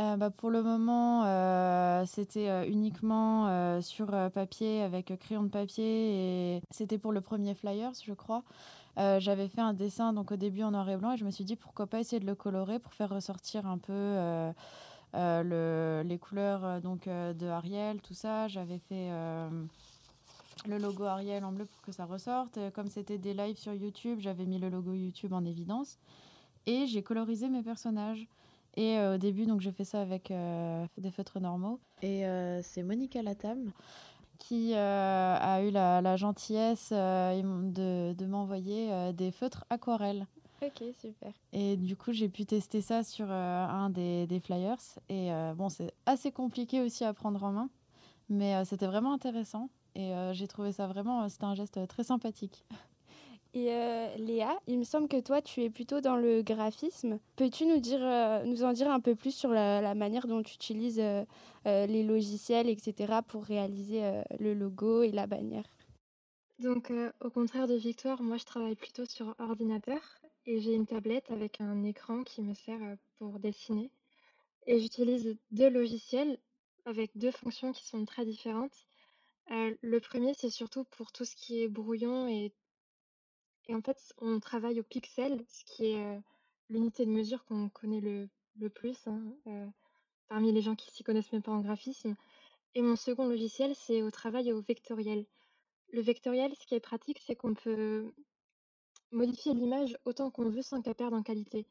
Heu, 0.00 0.16
bah, 0.16 0.30
pour 0.30 0.50
le 0.50 0.62
moment, 0.62 1.24
heu, 1.26 2.04
c'était, 2.06 2.48
heu, 2.48 2.66
uniquement, 2.68 3.80
sur, 3.82 4.06
papier 4.32 4.82
avec, 4.82 5.12
crayon 5.18 5.42
de 5.42 5.48
papier 5.48 6.56
et 6.56 6.62
c'était 6.70 6.96
pour 6.98 7.12
le 7.12 7.20
premier 7.20 7.54
flyers, 7.54 7.92
je 8.04 8.14
crois. 8.14 8.42
J'avais 8.96 9.48
fait 9.48 9.60
un 9.62 9.72
dessin 9.72 10.12
donc 10.12 10.30
au 10.32 10.36
début 10.36 10.62
en 10.62 10.70
noir 10.72 10.88
et 10.90 10.96
blanc 10.96 11.12
et 11.12 11.16
je 11.16 11.24
me 11.24 11.30
suis 11.30 11.44
dit: 11.44 11.56
«Pourquoi 11.56 11.86
pas 11.86 12.00
essayer 12.00 12.20
de 12.20 12.26
le 12.26 12.34
colorer 12.34 12.78
pour 12.78 12.92
faire 12.94 13.08
ressortir 13.10 13.66
un 13.66 13.78
peu, 13.78 13.92
les 15.14 16.18
couleurs, 16.18 16.80
donc 16.80 17.06
de 17.08 17.46
Ariel», 17.46 18.00
tout 18.00 18.14
ça. 18.14 18.48
J'avais 18.48 18.78
fait, 18.78 19.10
le 20.66 20.78
logo 20.78 21.04
Ariel 21.04 21.44
en 21.44 21.52
bleu 21.52 21.64
pour 21.66 21.82
que 21.82 21.92
ça 21.92 22.04
ressorte. 22.04 22.58
Comme 22.74 22.88
c'était 22.88 23.18
des 23.18 23.34
lives 23.34 23.58
sur 23.58 23.74
YouTube, 23.74 24.18
j'avais 24.20 24.44
mis 24.46 24.58
le 24.58 24.68
logo 24.70 24.92
YouTube 24.94 25.32
en 25.32 25.44
évidence 25.44 25.98
et 26.66 26.86
j'ai 26.86 27.02
colorisé 27.02 27.48
mes 27.48 27.62
personnages. 27.62 28.26
Et 28.76 28.98
heu, 28.98 29.14
au 29.14 29.18
début, 29.18 29.46
donc 29.46 29.60
j'ai 29.60 29.72
fait 29.72 29.84
ça 29.84 30.00
avec, 30.00 30.30
heu, 30.30 30.86
des 30.98 31.10
feutres 31.10 31.40
normaux. 31.40 31.80
Et 32.02 32.24
heu, 32.26 32.60
c'est 32.62 32.82
Monica 32.82 33.22
Latam 33.22 33.72
qui, 34.38 34.74
a 34.74 35.62
eu 35.62 35.70
la 35.70 36.00
la 36.00 36.16
gentillesse, 36.16 36.90
de 36.92 38.12
de 38.14 38.26
m'envoyer, 38.26 39.12
des 39.12 39.30
feutres 39.32 39.64
aquarelles. 39.68 40.26
OK, 40.62 40.84
super. 40.98 41.32
et 41.52 41.76
du 41.76 41.96
coup, 41.96 42.12
j'ai 42.12 42.28
pu 42.28 42.44
tester 42.46 42.80
ça 42.80 43.02
sur, 43.02 43.30
un 43.30 43.90
des 43.90 44.26
des 44.26 44.40
flyers. 44.40 44.78
Et 45.10 45.30
bon, 45.56 45.68
c'est 45.68 45.92
assez 46.06 46.32
compliqué 46.32 46.80
aussi 46.80 47.04
à 47.04 47.12
prendre 47.12 47.42
en 47.44 47.52
main, 47.52 47.70
mais 48.30 48.64
c'était 48.64 48.86
vraiment 48.86 49.12
intéressant. 49.12 49.68
Et 49.94 50.12
j'ai 50.32 50.48
trouvé 50.48 50.72
ça 50.72 50.86
vraiment, 50.86 51.28
c'était 51.28 51.44
un 51.44 51.54
geste, 51.54 51.86
très 51.86 52.04
sympathique. 52.04 52.64
Et 53.54 53.68
heu, 53.72 54.16
Léa, 54.18 54.60
il 54.68 54.78
me 54.78 54.84
semble 54.84 55.08
que 55.08 55.20
toi, 55.20 55.42
tu 55.42 55.62
es 55.64 55.70
plutôt 55.70 56.00
dans 56.00 56.16
le 56.16 56.42
graphisme. 56.42 57.18
Peux-tu 57.34 57.66
nous 57.66 57.80
heu, 57.94 58.44
nous 58.46 58.62
en 58.62 58.72
dire 58.72 58.88
un 58.90 59.00
peu 59.00 59.16
plus 59.16 59.34
sur 59.34 59.50
la 59.50 59.94
manière 59.96 60.28
dont 60.28 60.42
tu 60.42 60.54
utilises, 60.54 61.00
heu, 61.00 61.24
les 61.64 62.04
logiciels 62.04 62.68
et 62.68 62.78
cetera 62.78 63.22
pour 63.22 63.42
réaliser, 63.44 64.22
le 64.38 64.54
logo 64.54 65.02
et 65.02 65.10
la 65.10 65.26
bannière? 65.26 65.64
Donc 66.58 66.92
au 67.20 67.30
contraire 67.30 67.66
de 67.66 67.74
Victoire, 67.74 68.22
moi 68.22 68.36
je 68.36 68.44
travaille 68.44 68.76
plutôt 68.76 69.06
sur 69.06 69.34
ordinateur 69.38 70.20
et 70.44 70.60
j'ai 70.60 70.74
une 70.74 70.86
tablette 70.86 71.30
avec 71.30 71.60
un 71.60 71.84
écran 71.84 72.22
qui 72.22 72.42
me 72.42 72.54
sert, 72.54 72.96
pour 73.18 73.38
dessiner 73.40 73.90
et 74.66 74.80
j'utilise 74.80 75.38
2 75.52 75.70
logiciels 75.70 76.40
avec 76.86 77.16
2 77.16 77.32
fonctions 77.32 77.72
qui 77.72 77.86
sont 77.86 78.04
très 78.06 78.24
différentes. 78.26 78.86
Le 79.50 79.98
premier 80.00 80.34
c'est 80.34 80.50
surtout 80.50 80.84
pour 80.84 81.12
tout 81.12 81.24
ce 81.26 81.36
qui 81.36 81.62
est 81.62 81.68
brouillon 81.68 82.28
et 82.28 82.54
Et 83.68 83.74
en 83.74 83.82
fait, 83.82 84.14
on 84.18 84.40
travaille 84.40 84.80
au 84.80 84.82
pixel, 84.82 85.44
ce 85.48 85.64
qui 85.64 85.86
est, 85.86 86.20
l'unité 86.68 87.04
de 87.04 87.10
mesure 87.10 87.44
qu'on 87.44 87.68
connaît 87.68 88.00
le 88.00 88.68
plus, 88.70 89.06
hein, 89.06 89.72
parmi 90.28 90.52
les 90.52 90.62
gens 90.62 90.76
qui 90.76 90.90
s'y 90.90 91.02
connaissent 91.02 91.32
même 91.32 91.42
pas 91.42 91.52
en 91.52 91.60
graphisme. 91.60 92.16
Et 92.74 92.82
mon 92.82 92.96
second 92.96 93.26
logiciel, 93.26 93.74
c'est 93.74 94.02
au 94.02 94.10
travail 94.10 94.52
au 94.52 94.60
vectoriel. 94.60 95.26
Le 95.92 96.00
vectoriel, 96.00 96.54
ce 96.54 96.66
qui 96.66 96.74
est 96.74 96.80
pratique, 96.80 97.20
c'est 97.26 97.34
qu'on 97.34 97.54
peut 97.54 98.12
modifier 99.10 99.54
l'image 99.54 99.98
autant 100.04 100.30
qu'on 100.30 100.48
veut 100.48 100.62
sans 100.62 100.80
qu'elle 100.80 100.94
perde 100.94 101.14
en 101.14 101.22
qualité. 101.22 101.66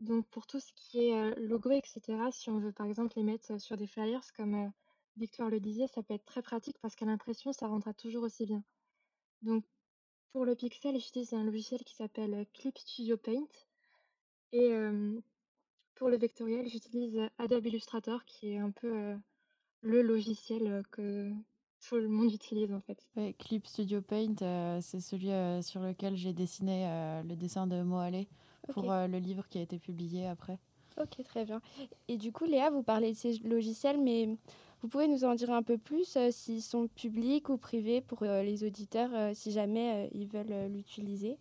Donc 0.00 0.26
pour 0.28 0.46
tout 0.46 0.60
ce 0.60 0.72
qui 0.74 1.06
est, 1.06 1.34
logo 1.36 1.70
et 1.70 1.82
cetera, 1.84 2.30
si 2.32 2.50
on 2.50 2.58
veut 2.58 2.72
par 2.72 2.86
exemple 2.86 3.14
les 3.16 3.22
mettre, 3.22 3.58
sur 3.58 3.76
des 3.78 3.86
flyers 3.86 4.32
comme, 4.34 4.70
Victoire 5.16 5.50
le 5.50 5.60
disait, 5.60 5.86
ça 5.86 6.02
peut 6.02 6.14
être 6.14 6.24
très 6.24 6.42
pratique 6.42 6.78
parce 6.80 6.94
qu'à 6.94 7.04
l'impression, 7.04 7.52
ça 7.52 7.66
rendra 7.66 7.92
toujours 7.92 8.22
aussi 8.22 8.46
bien. 8.46 8.62
Donc, 9.42 9.64
pour 10.32 10.44
le 10.44 10.54
pixel, 10.54 10.98
j'utilise 10.98 11.32
un 11.34 11.44
logiciel 11.44 11.82
qui 11.84 11.94
s'appelle 11.94 12.46
Clip 12.54 12.76
Studio 12.78 13.16
Paint. 13.16 13.46
Et 14.52 14.72
pour 15.94 16.08
le 16.08 16.16
vectoriel, 16.16 16.68
j'utilise 16.68 17.20
Adobe 17.38 17.66
Illustrator, 17.66 18.24
qui 18.24 18.52
est 18.52 18.58
un 18.58 18.70
peu 18.70 19.14
le 19.82 20.02
logiciel 20.02 20.82
que 20.90 21.30
tout 21.86 21.96
le 21.96 22.08
monde 22.08 22.32
utilise 22.32 22.72
en 22.72 22.80
fait. 22.80 23.06
Clip 23.38 23.66
Studio 23.66 24.00
Paint, 24.02 24.80
c'est 24.80 25.00
celui 25.00 25.30
sur 25.62 25.80
lequel 25.80 26.16
j'ai 26.16 26.32
dessiné 26.32 27.22
le 27.24 27.34
dessin 27.36 27.66
de 27.66 27.82
Moale 27.82 28.26
pour 28.68 28.84
le 28.84 29.18
livre 29.18 29.48
qui 29.48 29.58
a 29.58 29.62
été 29.62 29.78
publié 29.78 30.26
après. 30.26 30.58
Ok, 31.00 31.22
très 31.24 31.44
bien. 31.44 31.62
Et 32.08 32.16
du 32.16 32.32
coup, 32.32 32.44
Léa, 32.44 32.70
vous 32.70 32.82
parlez 32.82 33.12
de 33.12 33.16
ces 33.16 33.38
logiciels, 33.38 34.00
mais 34.00 34.36
vous 34.82 34.88
pouvez 34.88 35.08
nous 35.08 35.24
en 35.24 35.34
dire 35.34 35.50
un 35.50 35.62
peu 35.62 35.78
plus 35.78 36.16
s'ils 36.30 36.62
sont 36.62 36.88
publics 36.88 37.48
ou 37.48 37.58
privés 37.58 38.00
pour 38.00 38.24
les 38.24 38.64
auditeurs 38.64 39.34
si 39.34 39.52
jamais 39.52 40.08
ils 40.12 40.26
veulent 40.26 40.72
l'utiliser? 40.72 41.36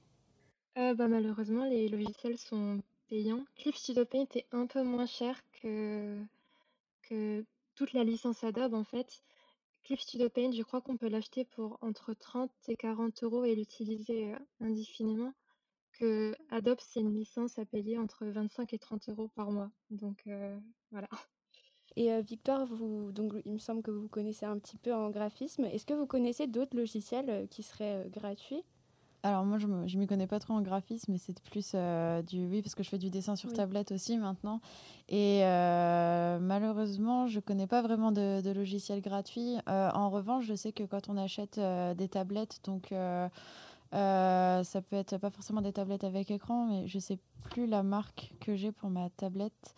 Bah, 0.75 1.07
Malheureusement, 1.07 1.65
les 1.65 1.87
logiciels 1.89 2.37
sont 2.37 2.81
payants. 3.07 3.45
Clip 3.55 3.75
Studio 3.75 4.05
Paint 4.05 4.27
est 4.35 4.45
un 4.51 4.65
peu 4.65 4.83
moins 4.83 5.05
cher 5.05 5.41
que, 5.61 6.21
que 7.03 7.45
toute 7.75 7.93
la 7.93 8.03
licence 8.03 8.43
Adobe 8.43 8.73
en 8.73 8.83
fait. 8.83 9.23
Clip 9.83 9.99
Studio 9.99 10.29
Paint, 10.29 10.51
je 10.51 10.61
crois 10.61 10.81
qu'on 10.81 10.97
peut 10.97 11.09
l'acheter 11.09 11.45
pour 11.45 11.77
entre 11.81 12.13
30 12.13 12.51
et 12.67 12.75
40 12.75 13.23
euros 13.23 13.43
et 13.43 13.55
l'utiliser 13.55 14.35
indéfiniment. 14.59 15.33
Que 15.93 16.35
Adobe, 16.49 16.79
c'est 16.81 16.99
une 16.99 17.13
licence 17.13 17.57
à 17.57 17.65
payer 17.65 17.97
entre 17.97 18.25
25 18.25 18.73
et 18.73 18.79
30 18.79 19.09
euros 19.09 19.29
par 19.29 19.51
mois. 19.51 19.71
Donc 19.89 20.27
voilà. 20.91 21.09
Et 22.01 22.21
Victoire, 22.21 22.65
vous, 22.65 23.11
donc, 23.11 23.33
il 23.45 23.51
me 23.51 23.59
semble 23.59 23.81
que 23.81 23.91
vous 23.91 24.07
connaissez 24.07 24.45
un 24.45 24.57
petit 24.57 24.77
peu 24.77 24.95
en 24.95 25.09
graphisme. 25.09 25.65
Est-ce 25.65 25.85
que 25.85 25.93
vous 25.93 26.05
connaissez 26.05 26.47
d'autres 26.47 26.77
logiciels 26.77 27.45
qui 27.49 27.61
seraient 27.61 28.07
gratuits? 28.09 28.63
Alors 29.21 29.43
moi, 29.43 29.57
je 29.57 29.67
ne 29.67 29.99
m'y 29.99 30.07
connais 30.07 30.27
pas 30.27 30.39
trop 30.39 30.53
en 30.53 30.61
graphisme, 30.61 31.11
mais 31.11 31.17
c'est 31.17 31.37
plus 31.41 31.73
euh, 31.75 32.21
du... 32.21 32.45
Oui, 32.45 32.61
parce 32.61 32.73
que 32.73 32.83
je 32.83 32.89
fais 32.89 32.97
du 32.97 33.09
dessin 33.09 33.35
sur 33.35 33.51
tablette 33.51 33.91
aussi 33.91 34.17
maintenant. 34.17 34.61
Et 35.09 35.41
euh, 35.43 36.39
malheureusement, 36.39 37.27
je 37.27 37.35
ne 37.35 37.41
connais 37.41 37.67
pas 37.67 37.81
vraiment 37.81 38.13
de, 38.13 38.39
de 38.39 38.49
logiciels 38.51 39.01
gratuits. 39.01 39.57
Euh, 39.67 39.89
en 39.93 40.09
revanche, 40.09 40.45
je 40.45 40.53
sais 40.53 40.71
que 40.71 40.83
quand 40.83 41.09
on 41.09 41.17
achète 41.17 41.59
des 41.97 42.07
tablettes, 42.07 42.61
donc 42.63 42.93
ça 43.91 44.81
peut 44.89 44.95
être 44.95 45.17
pas 45.17 45.31
forcément 45.31 45.61
des 45.61 45.73
tablettes 45.73 46.05
avec 46.05 46.31
écran, 46.31 46.67
mais 46.67 46.87
je 46.87 46.97
ne 46.97 47.01
sais 47.01 47.19
plus 47.43 47.67
la 47.67 47.83
marque 47.83 48.31
que 48.39 48.55
j'ai 48.55 48.71
pour 48.71 48.89
ma 48.89 49.09
tablette. 49.09 49.75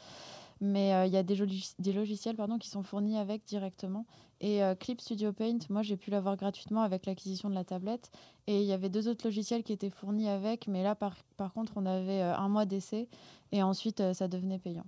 Mais 0.63 1.07
il 1.07 1.11
y 1.11 1.17
a 1.17 1.23
des, 1.23 1.35
des 1.79 1.91
logiciels 1.91 2.35
pardon, 2.35 2.59
qui 2.59 2.69
sont 2.69 2.83
fournis 2.83 3.17
avec 3.17 3.43
directement. 3.45 4.05
Et 4.41 4.63
euh, 4.63 4.75
Clip 4.75 5.01
Studio 5.01 5.33
Paint, 5.33 5.57
moi 5.69 5.81
j'ai 5.81 5.97
pu 5.97 6.11
l'avoir 6.11 6.37
gratuitement 6.37 6.81
avec 6.81 7.07
l'acquisition 7.07 7.49
de 7.49 7.55
la 7.55 7.63
tablette. 7.63 8.11
Et 8.45 8.61
il 8.61 8.65
y 8.67 8.71
avait 8.71 8.89
deux 8.89 9.07
autres 9.07 9.25
logiciels 9.25 9.63
qui 9.63 9.73
étaient 9.73 9.89
fournis 9.89 10.29
avec, 10.29 10.67
mais 10.67 10.83
là 10.83 10.93
par, 10.93 11.15
par 11.35 11.51
contre 11.51 11.73
on 11.77 11.85
avait 11.87 12.21
euh, 12.21 12.35
un 12.35 12.47
mois 12.47 12.65
d'essai 12.65 13.07
et 13.51 13.63
ensuite 13.63 14.01
euh, 14.01 14.13
ça 14.13 14.27
devenait 14.27 14.59
payant. 14.59 14.85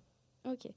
Ok. 0.47 0.67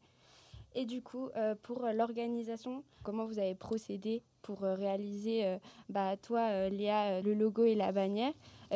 Et 0.74 0.84
du 0.84 1.00
coup, 1.00 1.30
pour 1.62 1.86
l'organisation, 1.94 2.84
comment 3.02 3.24
vous 3.24 3.38
avez 3.38 3.54
procédé 3.54 4.22
pour 4.42 4.60
réaliser, 4.60 5.58
bah, 5.88 6.18
toi 6.18 6.68
Léa, 6.68 7.22
le 7.22 7.32
logo 7.32 7.64
et 7.64 7.74
la 7.74 7.92
bannière? 7.92 8.34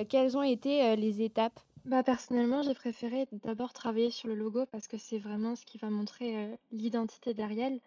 Quelles 0.08 0.34
ont 0.34 0.42
été 0.42 0.96
les 0.96 1.20
étapes? 1.20 1.60
Bah, 1.84 2.02
personnellement, 2.02 2.62
j'ai 2.62 2.75
préféré 2.75 3.26
d'abord 3.32 3.72
travailler 3.72 4.10
sur 4.10 4.28
le 4.28 4.34
logo 4.34 4.66
parce 4.66 4.87
que 4.87 4.99
c'est 4.99 5.18
vraiment 5.18 5.56
ce 5.56 5.64
qui 5.64 5.78
va 5.78 5.90
montrer 5.90 6.58
l'identité 6.70 7.34
d'Ariel. 7.34 7.80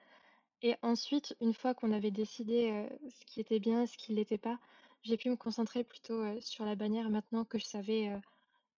Et 0.62 0.76
ensuite, 0.82 1.36
une 1.42 1.54
fois 1.54 1.74
qu'on 1.74 1.92
avait 1.92 2.12
décidé, 2.12 2.88
ce 3.10 3.26
qui 3.26 3.42
était 3.42 3.60
bien, 3.60 3.86
ce 3.86 3.98
qui 3.98 4.14
l'était 4.14 4.38
pas, 4.38 4.60
j'ai 5.04 5.18
pu 5.18 5.30
me 5.30 5.36
concentrer 5.36 5.84
plutôt, 5.84 6.24
sur 6.40 6.66
la 6.66 6.76
bannière 6.76 7.10
maintenant 7.10 7.44
que 7.44 7.60
je 7.60 7.66
savais, 7.66 8.12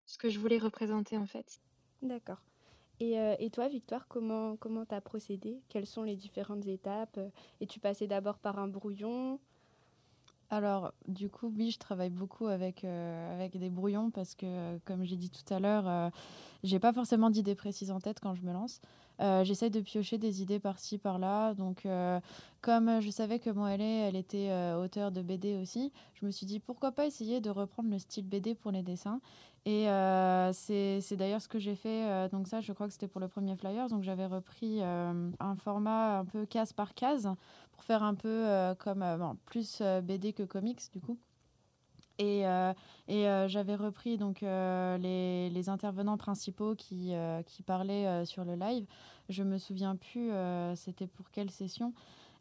ce 0.05 0.17
que 0.17 0.29
je 0.29 0.39
voulais 0.39 0.57
représenter, 0.57 1.17
en 1.17 1.27
fait. 1.27 1.61
D'accord. 2.01 2.41
Et 2.99 3.15
et 3.39 3.49
toi, 3.51 3.67
Victoire, 3.67 4.07
comment 4.07 4.55
comment 4.57 4.85
tu 4.85 4.95
as 4.95 5.01
procédé? 5.01 5.61
Quelles 5.69 5.85
sont 5.85 6.03
les 6.03 6.15
différentes 6.15 6.65
étapes? 6.65 7.19
et 7.61 7.67
tu 7.67 7.79
passais 7.79 8.07
d'abord 8.07 8.39
par 8.39 8.57
un 8.57 8.67
brouillon? 8.67 9.39
Alors, 10.51 10.93
du 11.07 11.29
coup, 11.29 11.51
oui, 11.57 11.71
je 11.71 11.79
travaille 11.79 12.11
beaucoup 12.11 12.47
avec, 12.47 12.83
avec 12.83 13.57
des 13.57 13.69
brouillons 13.69 14.11
parce 14.11 14.35
que, 14.35 14.77
comme 14.85 15.03
j'ai 15.03 15.15
dit 15.15 15.29
tout 15.31 15.53
à 15.53 15.59
l'heure, 15.59 16.11
j'ai 16.63 16.79
pas 16.79 16.93
forcément 16.93 17.29
d'idées 17.29 17.55
précises 17.55 17.91
en 17.91 17.99
tête 17.99 18.19
quand 18.21 18.35
je 18.35 18.43
me 18.43 18.53
lance. 18.53 18.79
Euh, 19.21 19.43
j'essaye 19.43 19.69
de 19.69 19.79
piocher 19.79 20.17
des 20.17 20.41
idées 20.41 20.59
par-ci, 20.59 20.97
par-là. 20.97 21.53
Donc, 21.53 21.85
euh, 21.85 22.19
comme 22.61 22.99
je 23.01 23.09
savais 23.09 23.39
que 23.39 23.49
Moelle, 23.49 23.81
elle 23.81 24.15
était 24.15 24.49
euh, 24.49 24.83
auteure 24.83 25.11
de 25.11 25.21
BD 25.21 25.55
aussi, 25.55 25.91
je 26.15 26.25
me 26.25 26.31
suis 26.31 26.45
dit 26.45 26.59
pourquoi 26.59 26.91
pas 26.91 27.05
essayer 27.05 27.39
de 27.39 27.49
reprendre 27.49 27.89
le 27.89 27.99
style 27.99 28.27
BD 28.27 28.55
pour 28.55 28.71
les 28.71 28.83
dessins. 28.83 29.21
Et 29.67 29.87
c'est 30.53 31.15
d'ailleurs 31.15 31.41
ce 31.41 31.47
que 31.47 31.57
j'ai 31.57 31.73
fait. 31.73 32.29
donc 32.29 32.47
ça, 32.47 32.61
je 32.61 32.71
crois 32.71 32.85
que 32.85 32.93
c'était 32.93 33.07
pour 33.07 33.19
le 33.19 33.27
premier 33.27 33.55
flyer. 33.55 33.87
Donc 33.89 34.03
j'avais 34.03 34.27
repris 34.27 34.83
un 34.83 35.55
format 35.57 36.19
un 36.19 36.25
peu 36.25 36.45
case 36.45 36.71
par 36.71 36.93
case 36.93 37.27
pour 37.75 37.83
faire 37.83 38.03
un 38.03 38.15
peu 38.15 38.73
comme 38.79 39.37
plus 39.45 39.81
BD 40.03 40.33
que 40.33 40.43
comics 40.43 40.81
du 40.93 41.01
coup. 41.01 41.19
Et, 42.17 42.47
euh, 42.47 42.73
et 43.07 43.27
euh, 43.27 43.47
j'avais 43.47 43.75
repris 43.75 44.17
donc 44.17 44.41
euh, 44.41 44.97
les, 44.97 45.49
les, 45.49 45.69
intervenants 45.69 46.17
principaux 46.17 46.75
qui, 46.75 47.13
qui 47.45 47.63
parlaient 47.63 48.25
sur 48.25 48.45
le 48.45 48.55
live. 48.55 48.85
Je 49.29 49.43
me 49.43 49.57
souviens 49.57 49.95
plus, 49.95 50.31
c'était 50.75 51.07
pour 51.07 51.29
quelle 51.31 51.49
session. 51.49 51.93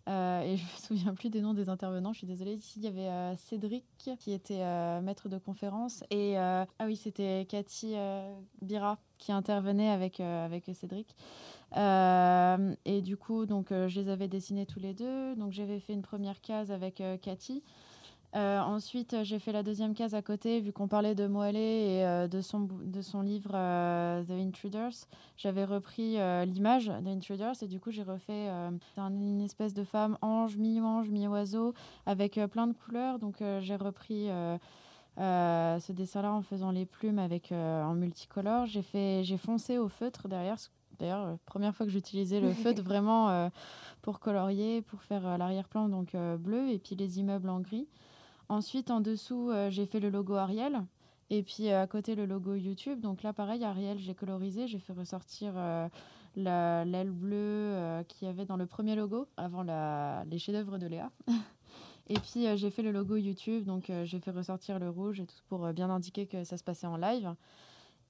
Et 0.07 0.57
je 0.57 0.63
me 0.63 0.79
souviens 0.79 1.15
plus 1.15 1.31
des 1.31 1.41
noms 1.41 1.55
des 1.55 1.69
intervenants. 1.69 2.13
Je 2.13 2.19
suis 2.19 2.27
désolée. 2.27 2.55
Ici, 2.55 2.81
il 2.81 2.85
y 2.85 2.89
avait 2.89 3.37
Cédric 3.37 3.85
qui 4.19 4.33
était 4.33 4.65
maître 5.01 5.29
de 5.29 5.39
conférence 5.39 6.05
et 6.11 6.37
ah 6.37 6.67
oui, 6.85 6.97
c'était 6.97 7.47
Cathy 7.49 7.95
Bira 8.63 8.99
qui 9.19 9.33
intervenait 9.33 9.91
avec 9.91 10.21
avec 10.21 10.71
Cédric. 10.75 11.15
et 11.75 13.03
du 13.03 13.17
coup, 13.17 13.47
donc 13.47 13.69
je 13.71 14.01
les 14.01 14.09
avais 14.09 14.29
dessinés 14.29 14.67
tous 14.67 14.81
les 14.81 14.95
deux. 14.95 15.35
Donc 15.37 15.53
j'avais 15.53 15.81
fait 15.81 15.95
une 15.95 16.03
première 16.03 16.41
case 16.41 16.71
avec 16.71 17.03
Cathy. 17.23 17.63
Euh, 18.35 18.61
ensuite, 18.61 19.23
j'ai 19.23 19.39
fait 19.39 19.53
la 19.53 19.63
deuxième 19.63 19.95
case 19.95 20.15
à 20.15 20.23
côté, 20.23 20.61
vu 20.61 20.73
qu'on 20.73 20.89
parlait 20.89 21.15
de 21.15 21.29
Moelle 21.29 21.57
et 21.57 22.03
euh, 22.03 22.27
de, 22.27 22.41
son, 22.41 22.69
de 22.69 23.01
son 23.01 23.23
livre 23.23 23.53
euh, 23.55 24.25
The 24.25 24.33
Intruders. 24.33 25.07
J'avais 25.37 25.65
repris 25.65 26.17
l'image 26.47 26.91
The 27.05 27.07
Intruders 27.07 27.63
et 27.63 27.69
du 27.69 27.79
coup, 27.79 27.93
j'ai 27.93 28.03
refait 28.03 28.49
une 28.99 29.41
espèce 29.41 29.73
de 29.73 29.85
femme 29.85 30.19
ange, 30.21 30.57
mi-ange, 30.57 31.11
mi-oiseau, 31.11 31.75
avec 32.07 32.41
plein 32.51 32.67
de 32.67 32.73
couleurs. 32.73 33.19
Donc, 33.19 33.43
j'ai 33.61 33.77
repris 33.77 34.29
ce 35.17 35.93
dessin-là 35.93 36.33
en 36.33 36.43
faisant 36.43 36.71
les 36.71 36.87
plumes 36.87 37.19
avec, 37.19 37.53
en 37.53 37.95
multicolore. 37.95 38.67
J'ai, 38.67 38.83
fait, 38.83 39.23
j'ai 39.25 39.39
foncé 39.39 39.79
au 39.79 39.89
feutre 39.89 40.29
derrière. 40.29 40.57
D'ailleurs, 40.99 41.37
première 41.47 41.75
fois 41.75 41.87
que 41.87 41.93
j'utilisais 41.93 42.41
le 42.41 42.53
feutre 42.53 42.83
vraiment 42.85 43.51
pour 44.03 44.21
colorier, 44.21 44.83
pour 44.83 45.03
faire 45.03 45.37
l'arrière-plan 45.39 45.89
donc 45.89 46.17
bleu 46.39 46.71
et 46.71 46.79
puis 46.79 46.95
les 46.95 47.19
immeubles 47.19 47.49
en 47.49 47.61
gris. 47.61 47.89
Ensuite, 48.49 48.91
en 48.91 49.01
dessous, 49.01 49.51
euh, 49.51 49.71
j'ai 49.71 49.87
fait 49.87 50.01
le 50.01 50.11
logo 50.11 50.35
Ariel. 50.35 50.85
Et 51.31 51.43
puis 51.43 51.69
euh, 51.69 51.83
à 51.83 51.87
côté, 51.87 52.15
le 52.15 52.27
logo 52.27 52.55
YouTube. 52.55 53.01
Donc 53.01 53.23
là, 53.23 53.33
pareil, 53.33 53.65
Ariel, 53.65 53.99
j'ai 53.99 54.15
colorisé. 54.15 54.67
J'ai 54.67 54.79
fait 54.79 54.93
ressortir 54.93 55.55
euh, 55.57 55.89
l'aile 56.37 57.11
bleue 57.11 58.05
qu'il 58.09 58.29
y 58.29 58.31
avait 58.31 58.45
dans 58.45 58.57
le 58.57 58.67
premier 58.67 58.95
logo, 58.95 59.27
avant 59.37 59.63
les 60.27 60.39
chefs-d'œuvre 60.39 60.79
de 60.79 60.87
Léa. 60.87 61.11
et 62.09 62.15
puis 62.15 62.57
j'ai 62.57 62.71
fait 62.71 62.83
le 62.83 62.93
logo 62.93 63.17
YouTube. 63.17 63.65
Donc 63.65 63.91
j'ai 64.05 64.21
fait 64.21 64.31
ressortir 64.31 64.79
le 64.79 64.91
rouge 64.91 65.23
pour 65.49 65.73
bien 65.73 65.89
indiquer 65.91 66.27
que 66.27 66.45
ça 66.45 66.57
se 66.59 66.65
passait 66.65 66.87
en 66.87 66.97
live. 66.97 67.35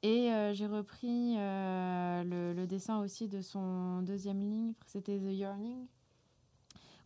Et 0.03 0.31
j'ai 0.53 0.67
repris 0.67 1.35
le, 1.37 2.53
le, 2.55 2.67
dessin 2.67 3.00
aussi 3.00 3.29
de 3.29 3.41
son 3.41 4.03
deuxième 4.03 4.41
livre, 4.41 4.75
c'était 4.87 5.19
The 5.19 5.33
Yearning, 5.33 5.87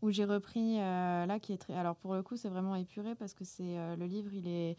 où 0.02 0.10
j'ai 0.10 0.24
repris 0.24 0.78
euh, 0.78 1.26
là 1.26 1.38
qui 1.38 1.52
est 1.52 1.58
très 1.58 1.74
alors 1.74 1.96
pour 1.96 2.14
le 2.14 2.22
coup 2.22 2.36
c'est 2.36 2.48
vraiment 2.48 2.76
épuré 2.76 3.14
parce 3.14 3.34
que 3.34 3.44
c'est 3.44 3.78
euh, 3.78 3.96
le 3.96 4.06
livre 4.06 4.32
il 4.32 4.48
est 4.48 4.76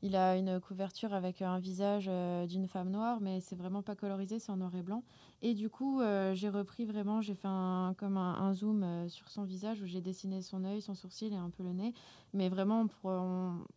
il 0.00 0.14
a 0.14 0.36
une 0.36 0.60
couverture 0.60 1.12
avec 1.12 1.42
un 1.42 1.58
visage 1.58 2.06
euh, 2.08 2.46
d'une 2.46 2.68
femme 2.68 2.90
noire 2.90 3.18
mais 3.20 3.40
c'est 3.40 3.56
vraiment 3.56 3.82
pas 3.82 3.96
colorisé 3.96 4.38
c'est 4.38 4.52
en 4.52 4.56
noir 4.56 4.74
et 4.76 4.82
blanc. 4.82 5.02
Et 5.42 5.54
du 5.54 5.70
coup 5.70 6.00
j'ai 6.34 6.48
repris 6.48 6.84
vraiment 6.84 7.20
j'ai 7.20 7.34
fait 7.34 7.48
un, 7.48 7.94
comme 7.96 8.16
un, 8.16 8.54
zoom 8.54 9.08
sur 9.08 9.28
son 9.28 9.44
visage 9.44 9.80
où 9.82 9.86
j'ai 9.86 10.00
dessiné 10.00 10.42
son 10.42 10.64
œil 10.64 10.82
son 10.82 10.94
sourcil 10.94 11.32
et 11.32 11.36
un 11.36 11.50
peu 11.50 11.62
le 11.62 11.72
nez. 11.72 11.94
Mais 12.32 12.48
vraiment 12.48 12.86
pour 12.86 13.12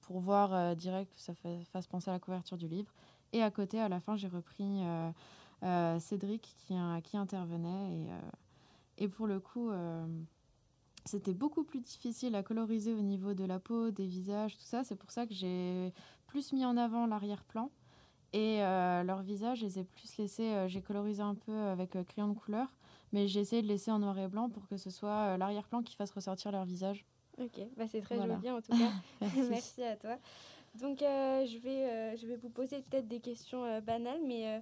pour 0.01 0.19
voir 0.19 0.75
direct 0.75 1.13
que 1.13 1.21
ça 1.21 1.33
fasse 1.71 1.88
penser 1.88 2.10
à 2.10 2.13
la 2.13 2.19
couverture 2.19 2.57
du 2.57 2.67
livre. 2.67 2.91
Et 3.33 3.41
à 3.43 3.51
côté 3.51 3.79
à 3.79 3.89
la 3.89 4.00
fin 4.00 4.15
j'ai 4.15 4.27
repris 4.27 4.81
Cédric 6.00 6.55
qui 6.57 6.75
qui 7.03 7.17
intervenait 7.17 8.07
et 8.98 9.03
et 9.03 9.07
pour 9.07 9.27
le 9.27 9.39
coup 9.39 9.71
c'était 11.05 11.34
beaucoup 11.34 11.63
plus 11.63 11.79
difficile 11.79 12.36
à 12.36 12.43
coloriser 12.43 12.93
au 12.93 13.01
niveau 13.01 13.34
de 13.34 13.43
la 13.43 13.60
peau, 13.60 13.91
des 13.91 14.05
visages, 14.05 14.58
tout 14.58 14.63
ça. 14.63 14.84
C'est 14.84 14.96
pour 14.96 15.12
ça 15.12 15.25
que 15.25 15.34
j'ai 15.34 15.93
plus 16.27 16.53
mis 16.53 16.65
en 16.65 16.77
avant 16.77 17.08
l'arrière-plan. 17.08 17.70
Et 18.34 18.63
euh, 18.63 19.03
leur 19.03 19.22
visage, 19.22 19.60
je 19.60 19.65
les 19.65 19.79
ai 19.79 19.84
plus 19.84 20.17
laissés, 20.17 20.53
euh, 20.53 20.67
j'ai 20.67 20.81
colorisé 20.81 21.22
un 21.22 21.36
peu 21.36 21.53
avec 21.53 21.96
euh, 21.96 22.03
crayon 22.03 22.29
de 22.29 22.34
couleur. 22.34 22.67
mais 23.12 23.27
j'ai 23.27 23.41
essayé 23.41 23.62
de 23.62 23.67
laisser 23.67 23.91
en 23.91 24.00
noir 24.00 24.17
et 24.20 24.27
blanc 24.29 24.50
pour 24.50 24.67
que 24.70 24.77
ce 24.77 24.89
soit 24.89 25.38
l'arrière-plan 25.38 25.84
qui 25.84 25.96
fasse 25.96 26.12
ressortir 26.12 26.51
leur 26.51 26.63
visage. 26.63 27.05
Ok, 27.38 27.60
bah 27.75 27.88
c'est 27.88 28.01
très 28.01 28.15
joli 28.15 28.50
en 28.50 28.62
tout 28.62 28.72
cas. 28.72 28.91
Merci. 29.50 29.84
à 29.84 29.98
toi. 29.98 30.17
Donc 30.75 31.00
je, 31.00 31.58
vais, 31.58 32.15
je 32.15 32.25
vais 32.25 32.38
vous 32.38 32.50
poser 32.50 32.81
peut-être 32.81 33.08
des 33.08 33.20
questions 33.20 33.81
banales, 33.81 34.22
mais 34.25 34.62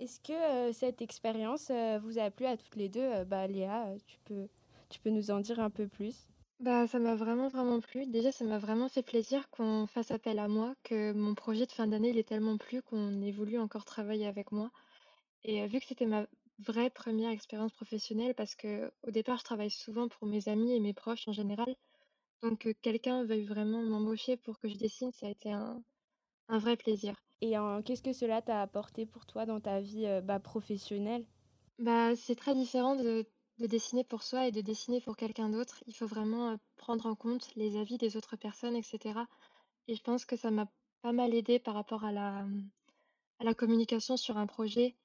est-ce 0.00 0.18
que 0.20 0.72
cette 0.72 1.02
expérience 1.02 1.70
vous 2.02 2.18
a 2.18 2.30
plu 2.30 2.46
à 2.46 2.56
toutes 2.56 2.76
les 2.76 2.88
deux 2.88 3.24
bah, 3.24 3.46
Léa, 3.46 3.88
tu 4.06 4.18
peux, 4.24 4.48
tu 4.92 5.00
peux 5.00 5.10
nous 5.10 5.32
en 5.32 5.40
dire 5.40 5.60
un 5.60 5.70
peu 5.70 5.88
plus? 5.88 6.28
Bah, 6.60 6.86
ça 6.86 6.98
m'a 6.98 7.14
vraiment, 7.14 7.48
vraiment 7.48 7.80
plu. 7.80 8.06
Déjà, 8.06 8.30
ça 8.32 8.44
m'a 8.44 8.58
vraiment 8.58 8.88
fait 8.88 9.02
plaisir 9.02 9.50
qu'on 9.50 9.86
fasse 9.86 10.10
appel 10.10 10.38
à 10.38 10.48
moi, 10.48 10.74
que 10.84 11.12
mon 11.12 11.34
projet 11.34 11.66
de 11.66 11.72
fin 11.72 11.86
d'année, 11.86 12.10
il 12.10 12.18
est 12.18 12.28
tellement 12.28 12.56
plu 12.56 12.80
qu'on 12.82 13.20
ait 13.20 13.32
voulu 13.32 13.58
encore 13.58 13.84
travailler 13.84 14.26
avec 14.26 14.50
moi. 14.52 14.70
Et 15.44 15.66
vu 15.68 15.80
que 15.80 15.86
c'était 15.86 16.06
ma 16.06 16.26
vraie 16.58 16.90
première 16.90 17.30
expérience 17.30 17.72
professionnelle, 17.74 18.34
parce 18.34 18.56
que 18.56 18.92
au 19.06 19.10
départ, 19.12 19.38
je 19.38 19.44
travaille 19.44 19.70
souvent 19.70 20.08
pour 20.08 20.28
mes 20.28 20.48
amis 20.48 20.74
et 20.74 20.80
mes 20.80 20.94
proches 20.94 21.28
en 21.28 21.32
général. 21.32 21.74
Donc, 22.42 22.60
que 22.60 22.72
quelqu'un 22.72 23.24
veuille 23.24 23.46
vraiment 23.46 23.82
m'embaucher 23.82 24.36
pour 24.38 24.58
que 24.60 24.68
je 24.68 24.76
dessine, 24.76 25.12
ça 25.12 25.26
a 25.26 25.30
été 25.30 25.52
un, 25.52 25.82
un 26.48 26.58
vrai 26.58 26.76
plaisir. 26.76 27.16
Et 27.42 27.54
qu'est-ce 27.84 28.02
que 28.02 28.12
cela 28.14 28.42
t'a 28.42 28.62
apporté 28.62 29.06
pour 29.06 29.26
toi 29.26 29.46
dans 29.46 29.60
ta 29.60 29.80
vie 29.80 30.06
bah, 30.24 30.40
professionnelle? 30.40 31.26
Bah, 31.78 32.16
c'est 32.16 32.34
très 32.36 32.54
différent 32.54 32.96
de 32.96 33.26
de 33.58 33.66
dessiner 33.66 34.04
pour 34.04 34.22
soi 34.22 34.46
et 34.46 34.52
de 34.52 34.60
dessiner 34.60 35.00
pour 35.00 35.16
quelqu'un 35.16 35.50
d'autre. 35.50 35.82
Il 35.86 35.94
faut 35.94 36.06
vraiment 36.06 36.56
prendre 36.76 37.06
en 37.06 37.14
compte 37.14 37.54
les 37.54 37.76
avis 37.76 37.98
des 37.98 38.16
autres 38.16 38.36
personnes, 38.36 38.76
etc. 38.76 39.20
Et 39.88 39.94
je 39.94 40.02
pense 40.02 40.24
que 40.24 40.36
ça 40.36 40.50
m'a 40.50 40.70
pas 41.02 41.12
mal 41.12 41.34
aidé 41.34 41.58
par 41.58 41.74
rapport 41.74 42.04
à 42.04 42.12
la, 42.12 42.46
à 43.38 43.44
la 43.44 43.54
communication 43.54 44.16
sur 44.16 44.36
un 44.36 44.46
projet, 44.46 44.96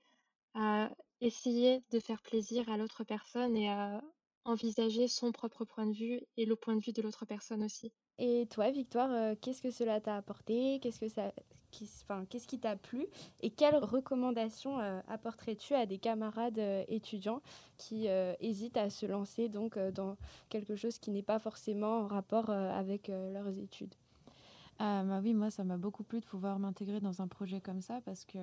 à 0.54 0.92
essayer 1.22 1.84
de 1.92 2.00
faire 2.00 2.22
plaisir 2.22 2.70
à 2.70 2.78
l'autre 2.78 3.04
personne 3.04 3.58
et 3.58 3.70
à 3.70 4.02
envisager 4.46 5.08
son 5.08 5.32
propre 5.32 5.66
point 5.66 5.86
de 5.86 5.94
vue 5.94 6.22
et 6.38 6.46
le 6.46 6.56
point 6.56 6.76
de 6.76 6.82
vue 6.82 6.94
de 6.94 7.02
l'autre 7.02 7.26
personne 7.26 7.64
aussi. 7.64 7.92
Et 8.20 8.48
toi, 8.50 8.72
Victoire, 8.72 9.36
qu'est-ce 9.42 9.62
que 9.62 9.72
cela 9.72 10.02
t'a 10.02 10.16
apporté? 10.16 10.80
Qu'est-ce 10.80 11.00
que 11.00 11.08
ça, 11.08 11.32
qu'est-ce 12.30 12.48
qui 12.48 12.58
t'a 12.60 12.76
plu? 12.76 13.06
Et 13.42 13.52
quelles 13.52 13.76
recommandations 13.76 14.80
apporterais-tu 15.08 15.76
à 15.76 15.86
des 15.86 16.00
camarades 16.00 16.60
étudiants 16.88 17.42
qui 17.78 18.08
hésitent 18.40 18.78
à 18.78 18.90
se 18.90 19.06
lancer 19.06 19.50
donc 19.50 19.78
dans 19.78 20.18
quelque 20.50 20.76
chose 20.76 20.98
qui 20.98 21.12
n'est 21.12 21.22
pas 21.22 21.40
forcément 21.40 22.00
en 22.00 22.08
rapport 22.08 22.50
avec 22.50 23.10
leurs 23.10 23.60
études? 23.60 23.94
Ah, 24.80 25.04
bah 25.04 25.20
oui, 25.24 25.34
moi, 25.34 25.50
ça 25.50 25.64
m'a 25.64 25.78
beaucoup 25.78 26.04
plu 26.04 26.20
de 26.20 26.26
pouvoir 26.26 26.60
m'intégrer 26.60 27.00
dans 27.00 27.22
un 27.22 27.28
projet 27.28 27.62
comme 27.62 27.82
ça 27.82 28.00
parce 28.06 28.26
que 28.26 28.38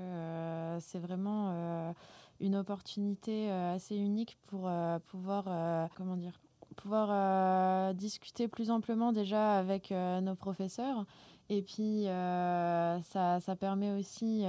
c'est 0.81 0.99
vraiment 0.99 1.95
une 2.41 2.57
opportunité 2.57 3.51
assez 3.51 3.97
unique 3.97 4.37
pour 4.47 4.69
pouvoir, 5.07 5.89
comment 5.97 6.17
dire, 6.17 6.41
pouvoir 6.75 7.09
euh, 7.11 7.93
discuter 7.93 8.49
plus 8.49 8.71
amplement 8.71 9.13
déjà 9.13 9.57
avec 9.57 9.91
euh, 9.93 10.21
nos 10.21 10.35
professeurs. 10.35 11.07
Et 11.49 11.63
puis, 11.63 12.09
euh, 12.09 13.01
ça, 13.03 13.41
ça, 13.41 13.57
permet 13.57 13.93
aussi 13.93 14.45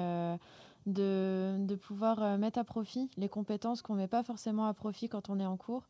de, 0.86 1.58
de, 1.65 1.75
pouvoir 1.75 2.38
mettre 2.38 2.60
à 2.60 2.63
profit 2.63 3.10
les 3.17 3.27
compétences 3.27 3.82
qu'on 3.82 3.96
ne 3.96 4.00
met 4.00 4.08
pas 4.08 4.24
forcément 4.24 4.67
à 4.67 4.74
profit 4.74 5.10
quand 5.10 5.29
on 5.29 5.39
est 5.39 5.46
en 5.46 5.58
cours. 5.58 5.84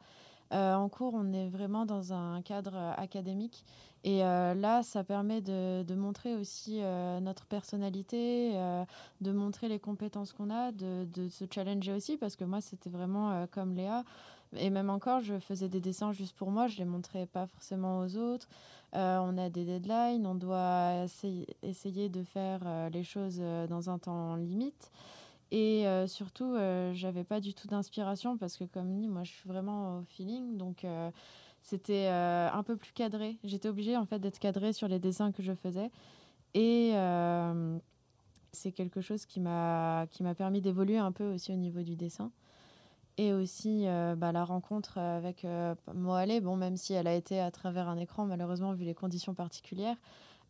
en 0.51 0.89
cours, 0.89 1.13
on 1.13 1.31
est 1.31 1.47
vraiment 1.47 1.85
dans 1.85 2.11
un 2.13 2.41
cadre 2.41 2.75
académique. 2.97 3.63
Et 4.03 4.21
là, 4.21 4.81
ça 4.81 5.03
permet 5.03 5.41
de, 5.41 5.83
de 5.83 5.93
montrer 5.95 6.33
aussi 6.33 6.79
notre 7.21 7.45
personnalité, 7.45 8.53
de 9.21 9.31
montrer 9.31 9.69
les 9.69 9.79
compétences 9.79 10.33
qu'on 10.33 10.49
a, 10.49 10.71
de, 10.71 11.05
de, 11.13 11.27
se 11.27 11.45
challenger 11.53 11.93
aussi, 11.93 12.17
parce 12.17 12.35
que 12.35 12.45
moi, 12.45 12.61
c'était 12.61 12.89
vraiment 12.89 13.45
comme 13.51 13.75
Léa. 13.75 14.03
Et 14.57 14.69
même 14.69 14.89
encore, 14.89 15.21
je 15.21 15.39
faisais 15.39 15.69
des 15.69 15.81
dessins 15.81 16.11
juste 16.11 16.35
pour 16.35 16.51
moi, 16.51 16.67
je 16.67 16.77
les 16.77 16.85
montrais 16.85 17.25
pas 17.25 17.47
forcément 17.47 17.99
aux 17.99 18.17
autres. 18.17 18.47
Euh, 18.95 19.17
on 19.19 19.37
a 19.37 19.49
des 19.49 19.65
deadlines, 19.65 20.25
on 20.25 20.35
doit 20.35 21.03
essayer, 21.63 22.09
de 22.09 22.23
faire 22.23 22.61
euh, 22.65 22.89
les 22.89 23.03
choses 23.03 23.39
euh, 23.41 23.67
dans 23.67 23.89
un 23.89 23.97
temps 23.97 24.35
limite. 24.35 24.91
Et 25.51 25.85
surtout, 26.07 26.57
j'avais 26.93 27.23
pas 27.23 27.39
du 27.39 27.53
tout 27.53 27.67
d'inspiration 27.67 28.35
parce 28.35 28.57
que, 28.57 28.65
comme 28.65 28.93
dit, 28.93 29.07
moi, 29.07 29.23
je 29.23 29.31
suis 29.31 29.47
vraiment 29.47 29.99
au 29.99 30.03
feeling. 30.03 30.57
Donc, 30.57 30.85
c'était 31.61 32.07
un 32.07 32.63
peu 32.63 32.75
plus 32.75 32.91
cadré. 32.91 33.37
J'étais 33.45 33.69
obligée, 33.69 33.95
en 33.95 34.05
fait, 34.05 34.19
d'être 34.19 34.39
cadrée 34.39 34.73
sur 34.73 34.89
les 34.89 34.99
dessins 34.99 35.31
que 35.31 35.43
je 35.43 35.53
faisais. 35.53 35.91
Et 36.55 36.91
c'est 38.51 38.73
quelque 38.73 38.99
chose 38.99 39.25
qui 39.25 39.39
m'a 39.39 40.07
permis 40.35 40.59
d'évoluer 40.59 40.97
un 40.97 41.13
peu 41.13 41.31
aussi 41.31 41.53
au 41.53 41.57
niveau 41.57 41.83
du 41.83 41.95
dessin 41.95 42.31
et 43.17 43.33
aussi 43.33 43.87
euh, 43.87 44.15
bah, 44.15 44.31
la 44.31 44.43
rencontre 44.43 44.97
avec 44.97 45.45
euh, 45.45 45.75
Moalé, 45.93 46.41
bon, 46.41 46.55
même 46.57 46.77
si 46.77 46.93
elle 46.93 47.07
a 47.07 47.13
été 47.13 47.39
à 47.39 47.51
travers 47.51 47.87
un 47.87 47.97
écran, 47.97 48.25
malheureusement, 48.25 48.73
vu 48.73 48.85
les 48.85 48.93
conditions 48.93 49.33
particulières. 49.33 49.97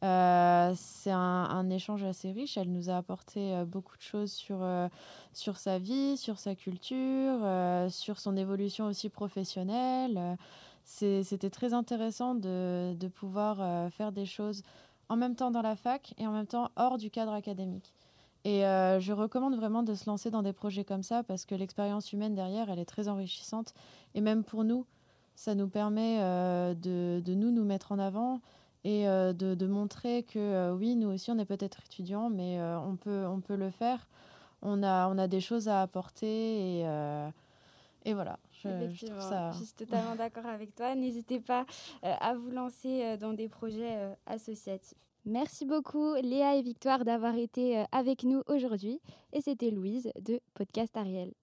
Euh, 0.04 0.74
c'est 0.76 1.12
un, 1.12 1.18
un, 1.18 1.70
échange 1.70 2.04
assez 2.04 2.32
riche. 2.32 2.58
Elle 2.58 2.72
nous 2.72 2.90
a 2.90 2.98
apporté 2.98 3.64
beaucoup 3.66 3.96
de 3.98 4.02
choses 4.02 4.32
sur, 4.32 4.60
sur 5.34 5.58
sa 5.58 5.80
vie, 5.80 6.18
sur 6.18 6.38
sa 6.38 6.54
culture, 6.54 7.40
sur 7.90 8.20
son 8.20 8.36
évolution 8.36 8.86
aussi 8.86 9.10
professionnelle. 9.10 10.38
C'était 10.84 11.50
très 11.50 11.74
intéressant 11.74 12.36
de, 12.36 12.94
de 12.94 13.08
pouvoir 13.08 13.92
faire 13.92 14.12
des 14.12 14.26
choses 14.26 14.64
en 15.08 15.16
même 15.16 15.36
temps 15.36 15.50
dans 15.50 15.62
la 15.62 15.76
fac 15.76 16.14
et 16.18 16.28
en 16.28 16.32
même 16.32 16.48
temps 16.48 16.72
hors 16.76 16.98
du 16.98 17.10
cadre 17.10 17.34
académique. 17.34 17.94
Et 18.46 18.64
euh, 18.64 19.00
je 19.00 19.12
recommande 19.12 19.56
vraiment 19.56 19.82
de 19.82 19.96
se 19.96 20.08
lancer 20.08 20.30
dans 20.30 20.44
des 20.44 20.54
projets 20.54 20.86
comme 20.86 21.02
ça 21.02 21.24
parce 21.24 21.46
que 21.46 21.56
l'expérience 21.56 22.14
humaine 22.14 22.36
derrière, 22.36 22.70
elle 22.70 22.78
est 22.78 22.86
très 22.86 23.08
enrichissante. 23.08 23.74
Et 24.14 24.22
même 24.22 24.44
pour 24.44 24.64
nous, 24.64 24.86
ça 25.36 25.56
nous 25.56 25.68
permet 25.68 26.20
euh, 26.22 26.76
de, 26.76 27.24
de, 27.26 27.34
nous, 27.34 27.50
nous 27.50 27.66
mettre 27.66 27.92
en 27.92 27.98
avant 27.98 28.42
et 28.84 29.10
euh, 29.10 29.34
de, 29.34 29.56
de, 29.56 29.66
montrer 29.66 30.22
que 30.22 30.72
oui, 30.74 30.96
nous 30.96 31.10
aussi, 31.10 31.32
on 31.32 31.40
est 31.40 31.46
peut-être 31.46 31.80
étudiants, 31.88 32.30
mais 32.30 32.62
on, 32.62 32.96
peut, 32.98 33.26
on 33.26 33.42
peut 33.42 33.56
le 33.56 33.72
faire. 33.72 34.08
On 34.62 34.84
a, 34.84 35.10
on 35.10 35.18
a 35.18 35.28
des 35.28 35.42
choses 35.42 35.68
à 35.68 35.82
apporter 35.82 36.82
et, 36.82 36.86
et 38.06 38.14
voilà. 38.14 38.38
Je, 38.52 38.70
je, 38.94 39.08
ça... 39.08 39.52
je, 39.54 39.64
suis 39.64 39.74
totalement 39.74 40.16
d'accord 40.16 40.46
avec 40.46 40.76
toi. 40.76 40.94
N'hésitez 40.94 41.40
pas 41.40 41.66
à 42.04 42.36
vous 42.36 42.52
lancer 42.52 43.18
dans 43.18 43.34
des 43.34 43.50
projets 43.50 43.98
associatifs. 44.28 44.96
Merci 45.28 45.66
beaucoup 45.66 46.14
Léa 46.22 46.56
et 46.56 46.62
Victoire 46.62 47.04
d'avoir 47.04 47.36
été 47.36 47.80
euh, 47.80 47.84
avec 47.92 48.24
nous 48.24 48.44
aujourd'hui. 48.46 49.02
Et 49.34 49.42
c'était 49.42 49.72
Louise 49.72 50.12
de 50.22 50.40
Podcast 50.54 50.96
Ariel. 50.96 51.34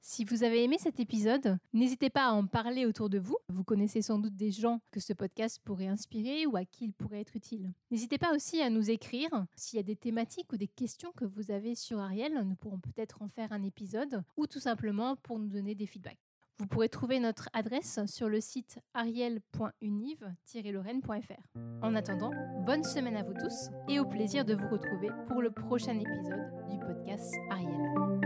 Si 0.00 0.24
vous 0.24 0.42
avez 0.42 0.64
aimé 0.64 0.78
cet 0.78 0.98
épisode, 0.98 1.58
n'hésitez 1.74 2.08
pas 2.08 2.28
à 2.28 2.32
en 2.32 2.46
parler 2.46 2.86
autour 2.86 3.10
de 3.10 3.18
vous. 3.18 3.36
Vous 3.50 3.62
connaissez 3.62 4.00
sans 4.00 4.18
doute 4.18 4.36
des 4.36 4.50
gens 4.50 4.80
que 4.90 5.00
ce 5.00 5.12
podcast 5.12 5.60
pourrait 5.62 5.88
inspirer 5.88 6.46
ou 6.46 6.56
à 6.56 6.64
qui 6.64 6.86
il 6.86 6.94
pourrait 6.94 7.20
être 7.20 7.36
utile. 7.36 7.74
N'hésitez 7.90 8.16
pas 8.16 8.34
aussi 8.34 8.62
à 8.62 8.70
nous 8.70 8.88
écrire 8.88 9.28
s'il 9.54 9.76
y 9.76 9.80
a 9.80 9.82
des 9.82 9.96
thématiques 9.96 10.50
ou 10.54 10.56
des 10.56 10.68
questions 10.68 11.12
que 11.14 11.26
vous 11.26 11.50
avez 11.50 11.74
sur 11.74 11.98
Ariel. 11.98 12.42
Nous 12.46 12.56
pourrons 12.56 12.80
peut-être 12.80 13.20
en 13.20 13.28
faire 13.28 13.52
un 13.52 13.64
épisode 13.64 14.22
ou 14.38 14.46
tout 14.46 14.60
simplement 14.60 15.16
pour 15.16 15.38
nous 15.38 15.48
donner 15.48 15.74
des 15.74 15.86
feedbacks. 15.86 16.27
Vous 16.58 16.66
pourrez 16.66 16.88
trouver 16.88 17.20
notre 17.20 17.48
adresse 17.52 18.00
sur 18.06 18.28
le 18.28 18.40
site 18.40 18.80
ariel.univ-lorraine.fr. 18.94 21.58
En 21.82 21.94
attendant, 21.94 22.32
bonne 22.66 22.82
semaine 22.82 23.16
à 23.16 23.22
vous 23.22 23.34
tous 23.34 23.70
et 23.88 24.00
au 24.00 24.04
plaisir 24.04 24.44
de 24.44 24.54
vous 24.54 24.68
retrouver 24.68 25.10
pour 25.28 25.40
le 25.40 25.52
prochain 25.52 25.96
épisode 25.96 26.50
du 26.68 26.80
podcast 26.80 27.32
Ariel. 27.50 28.17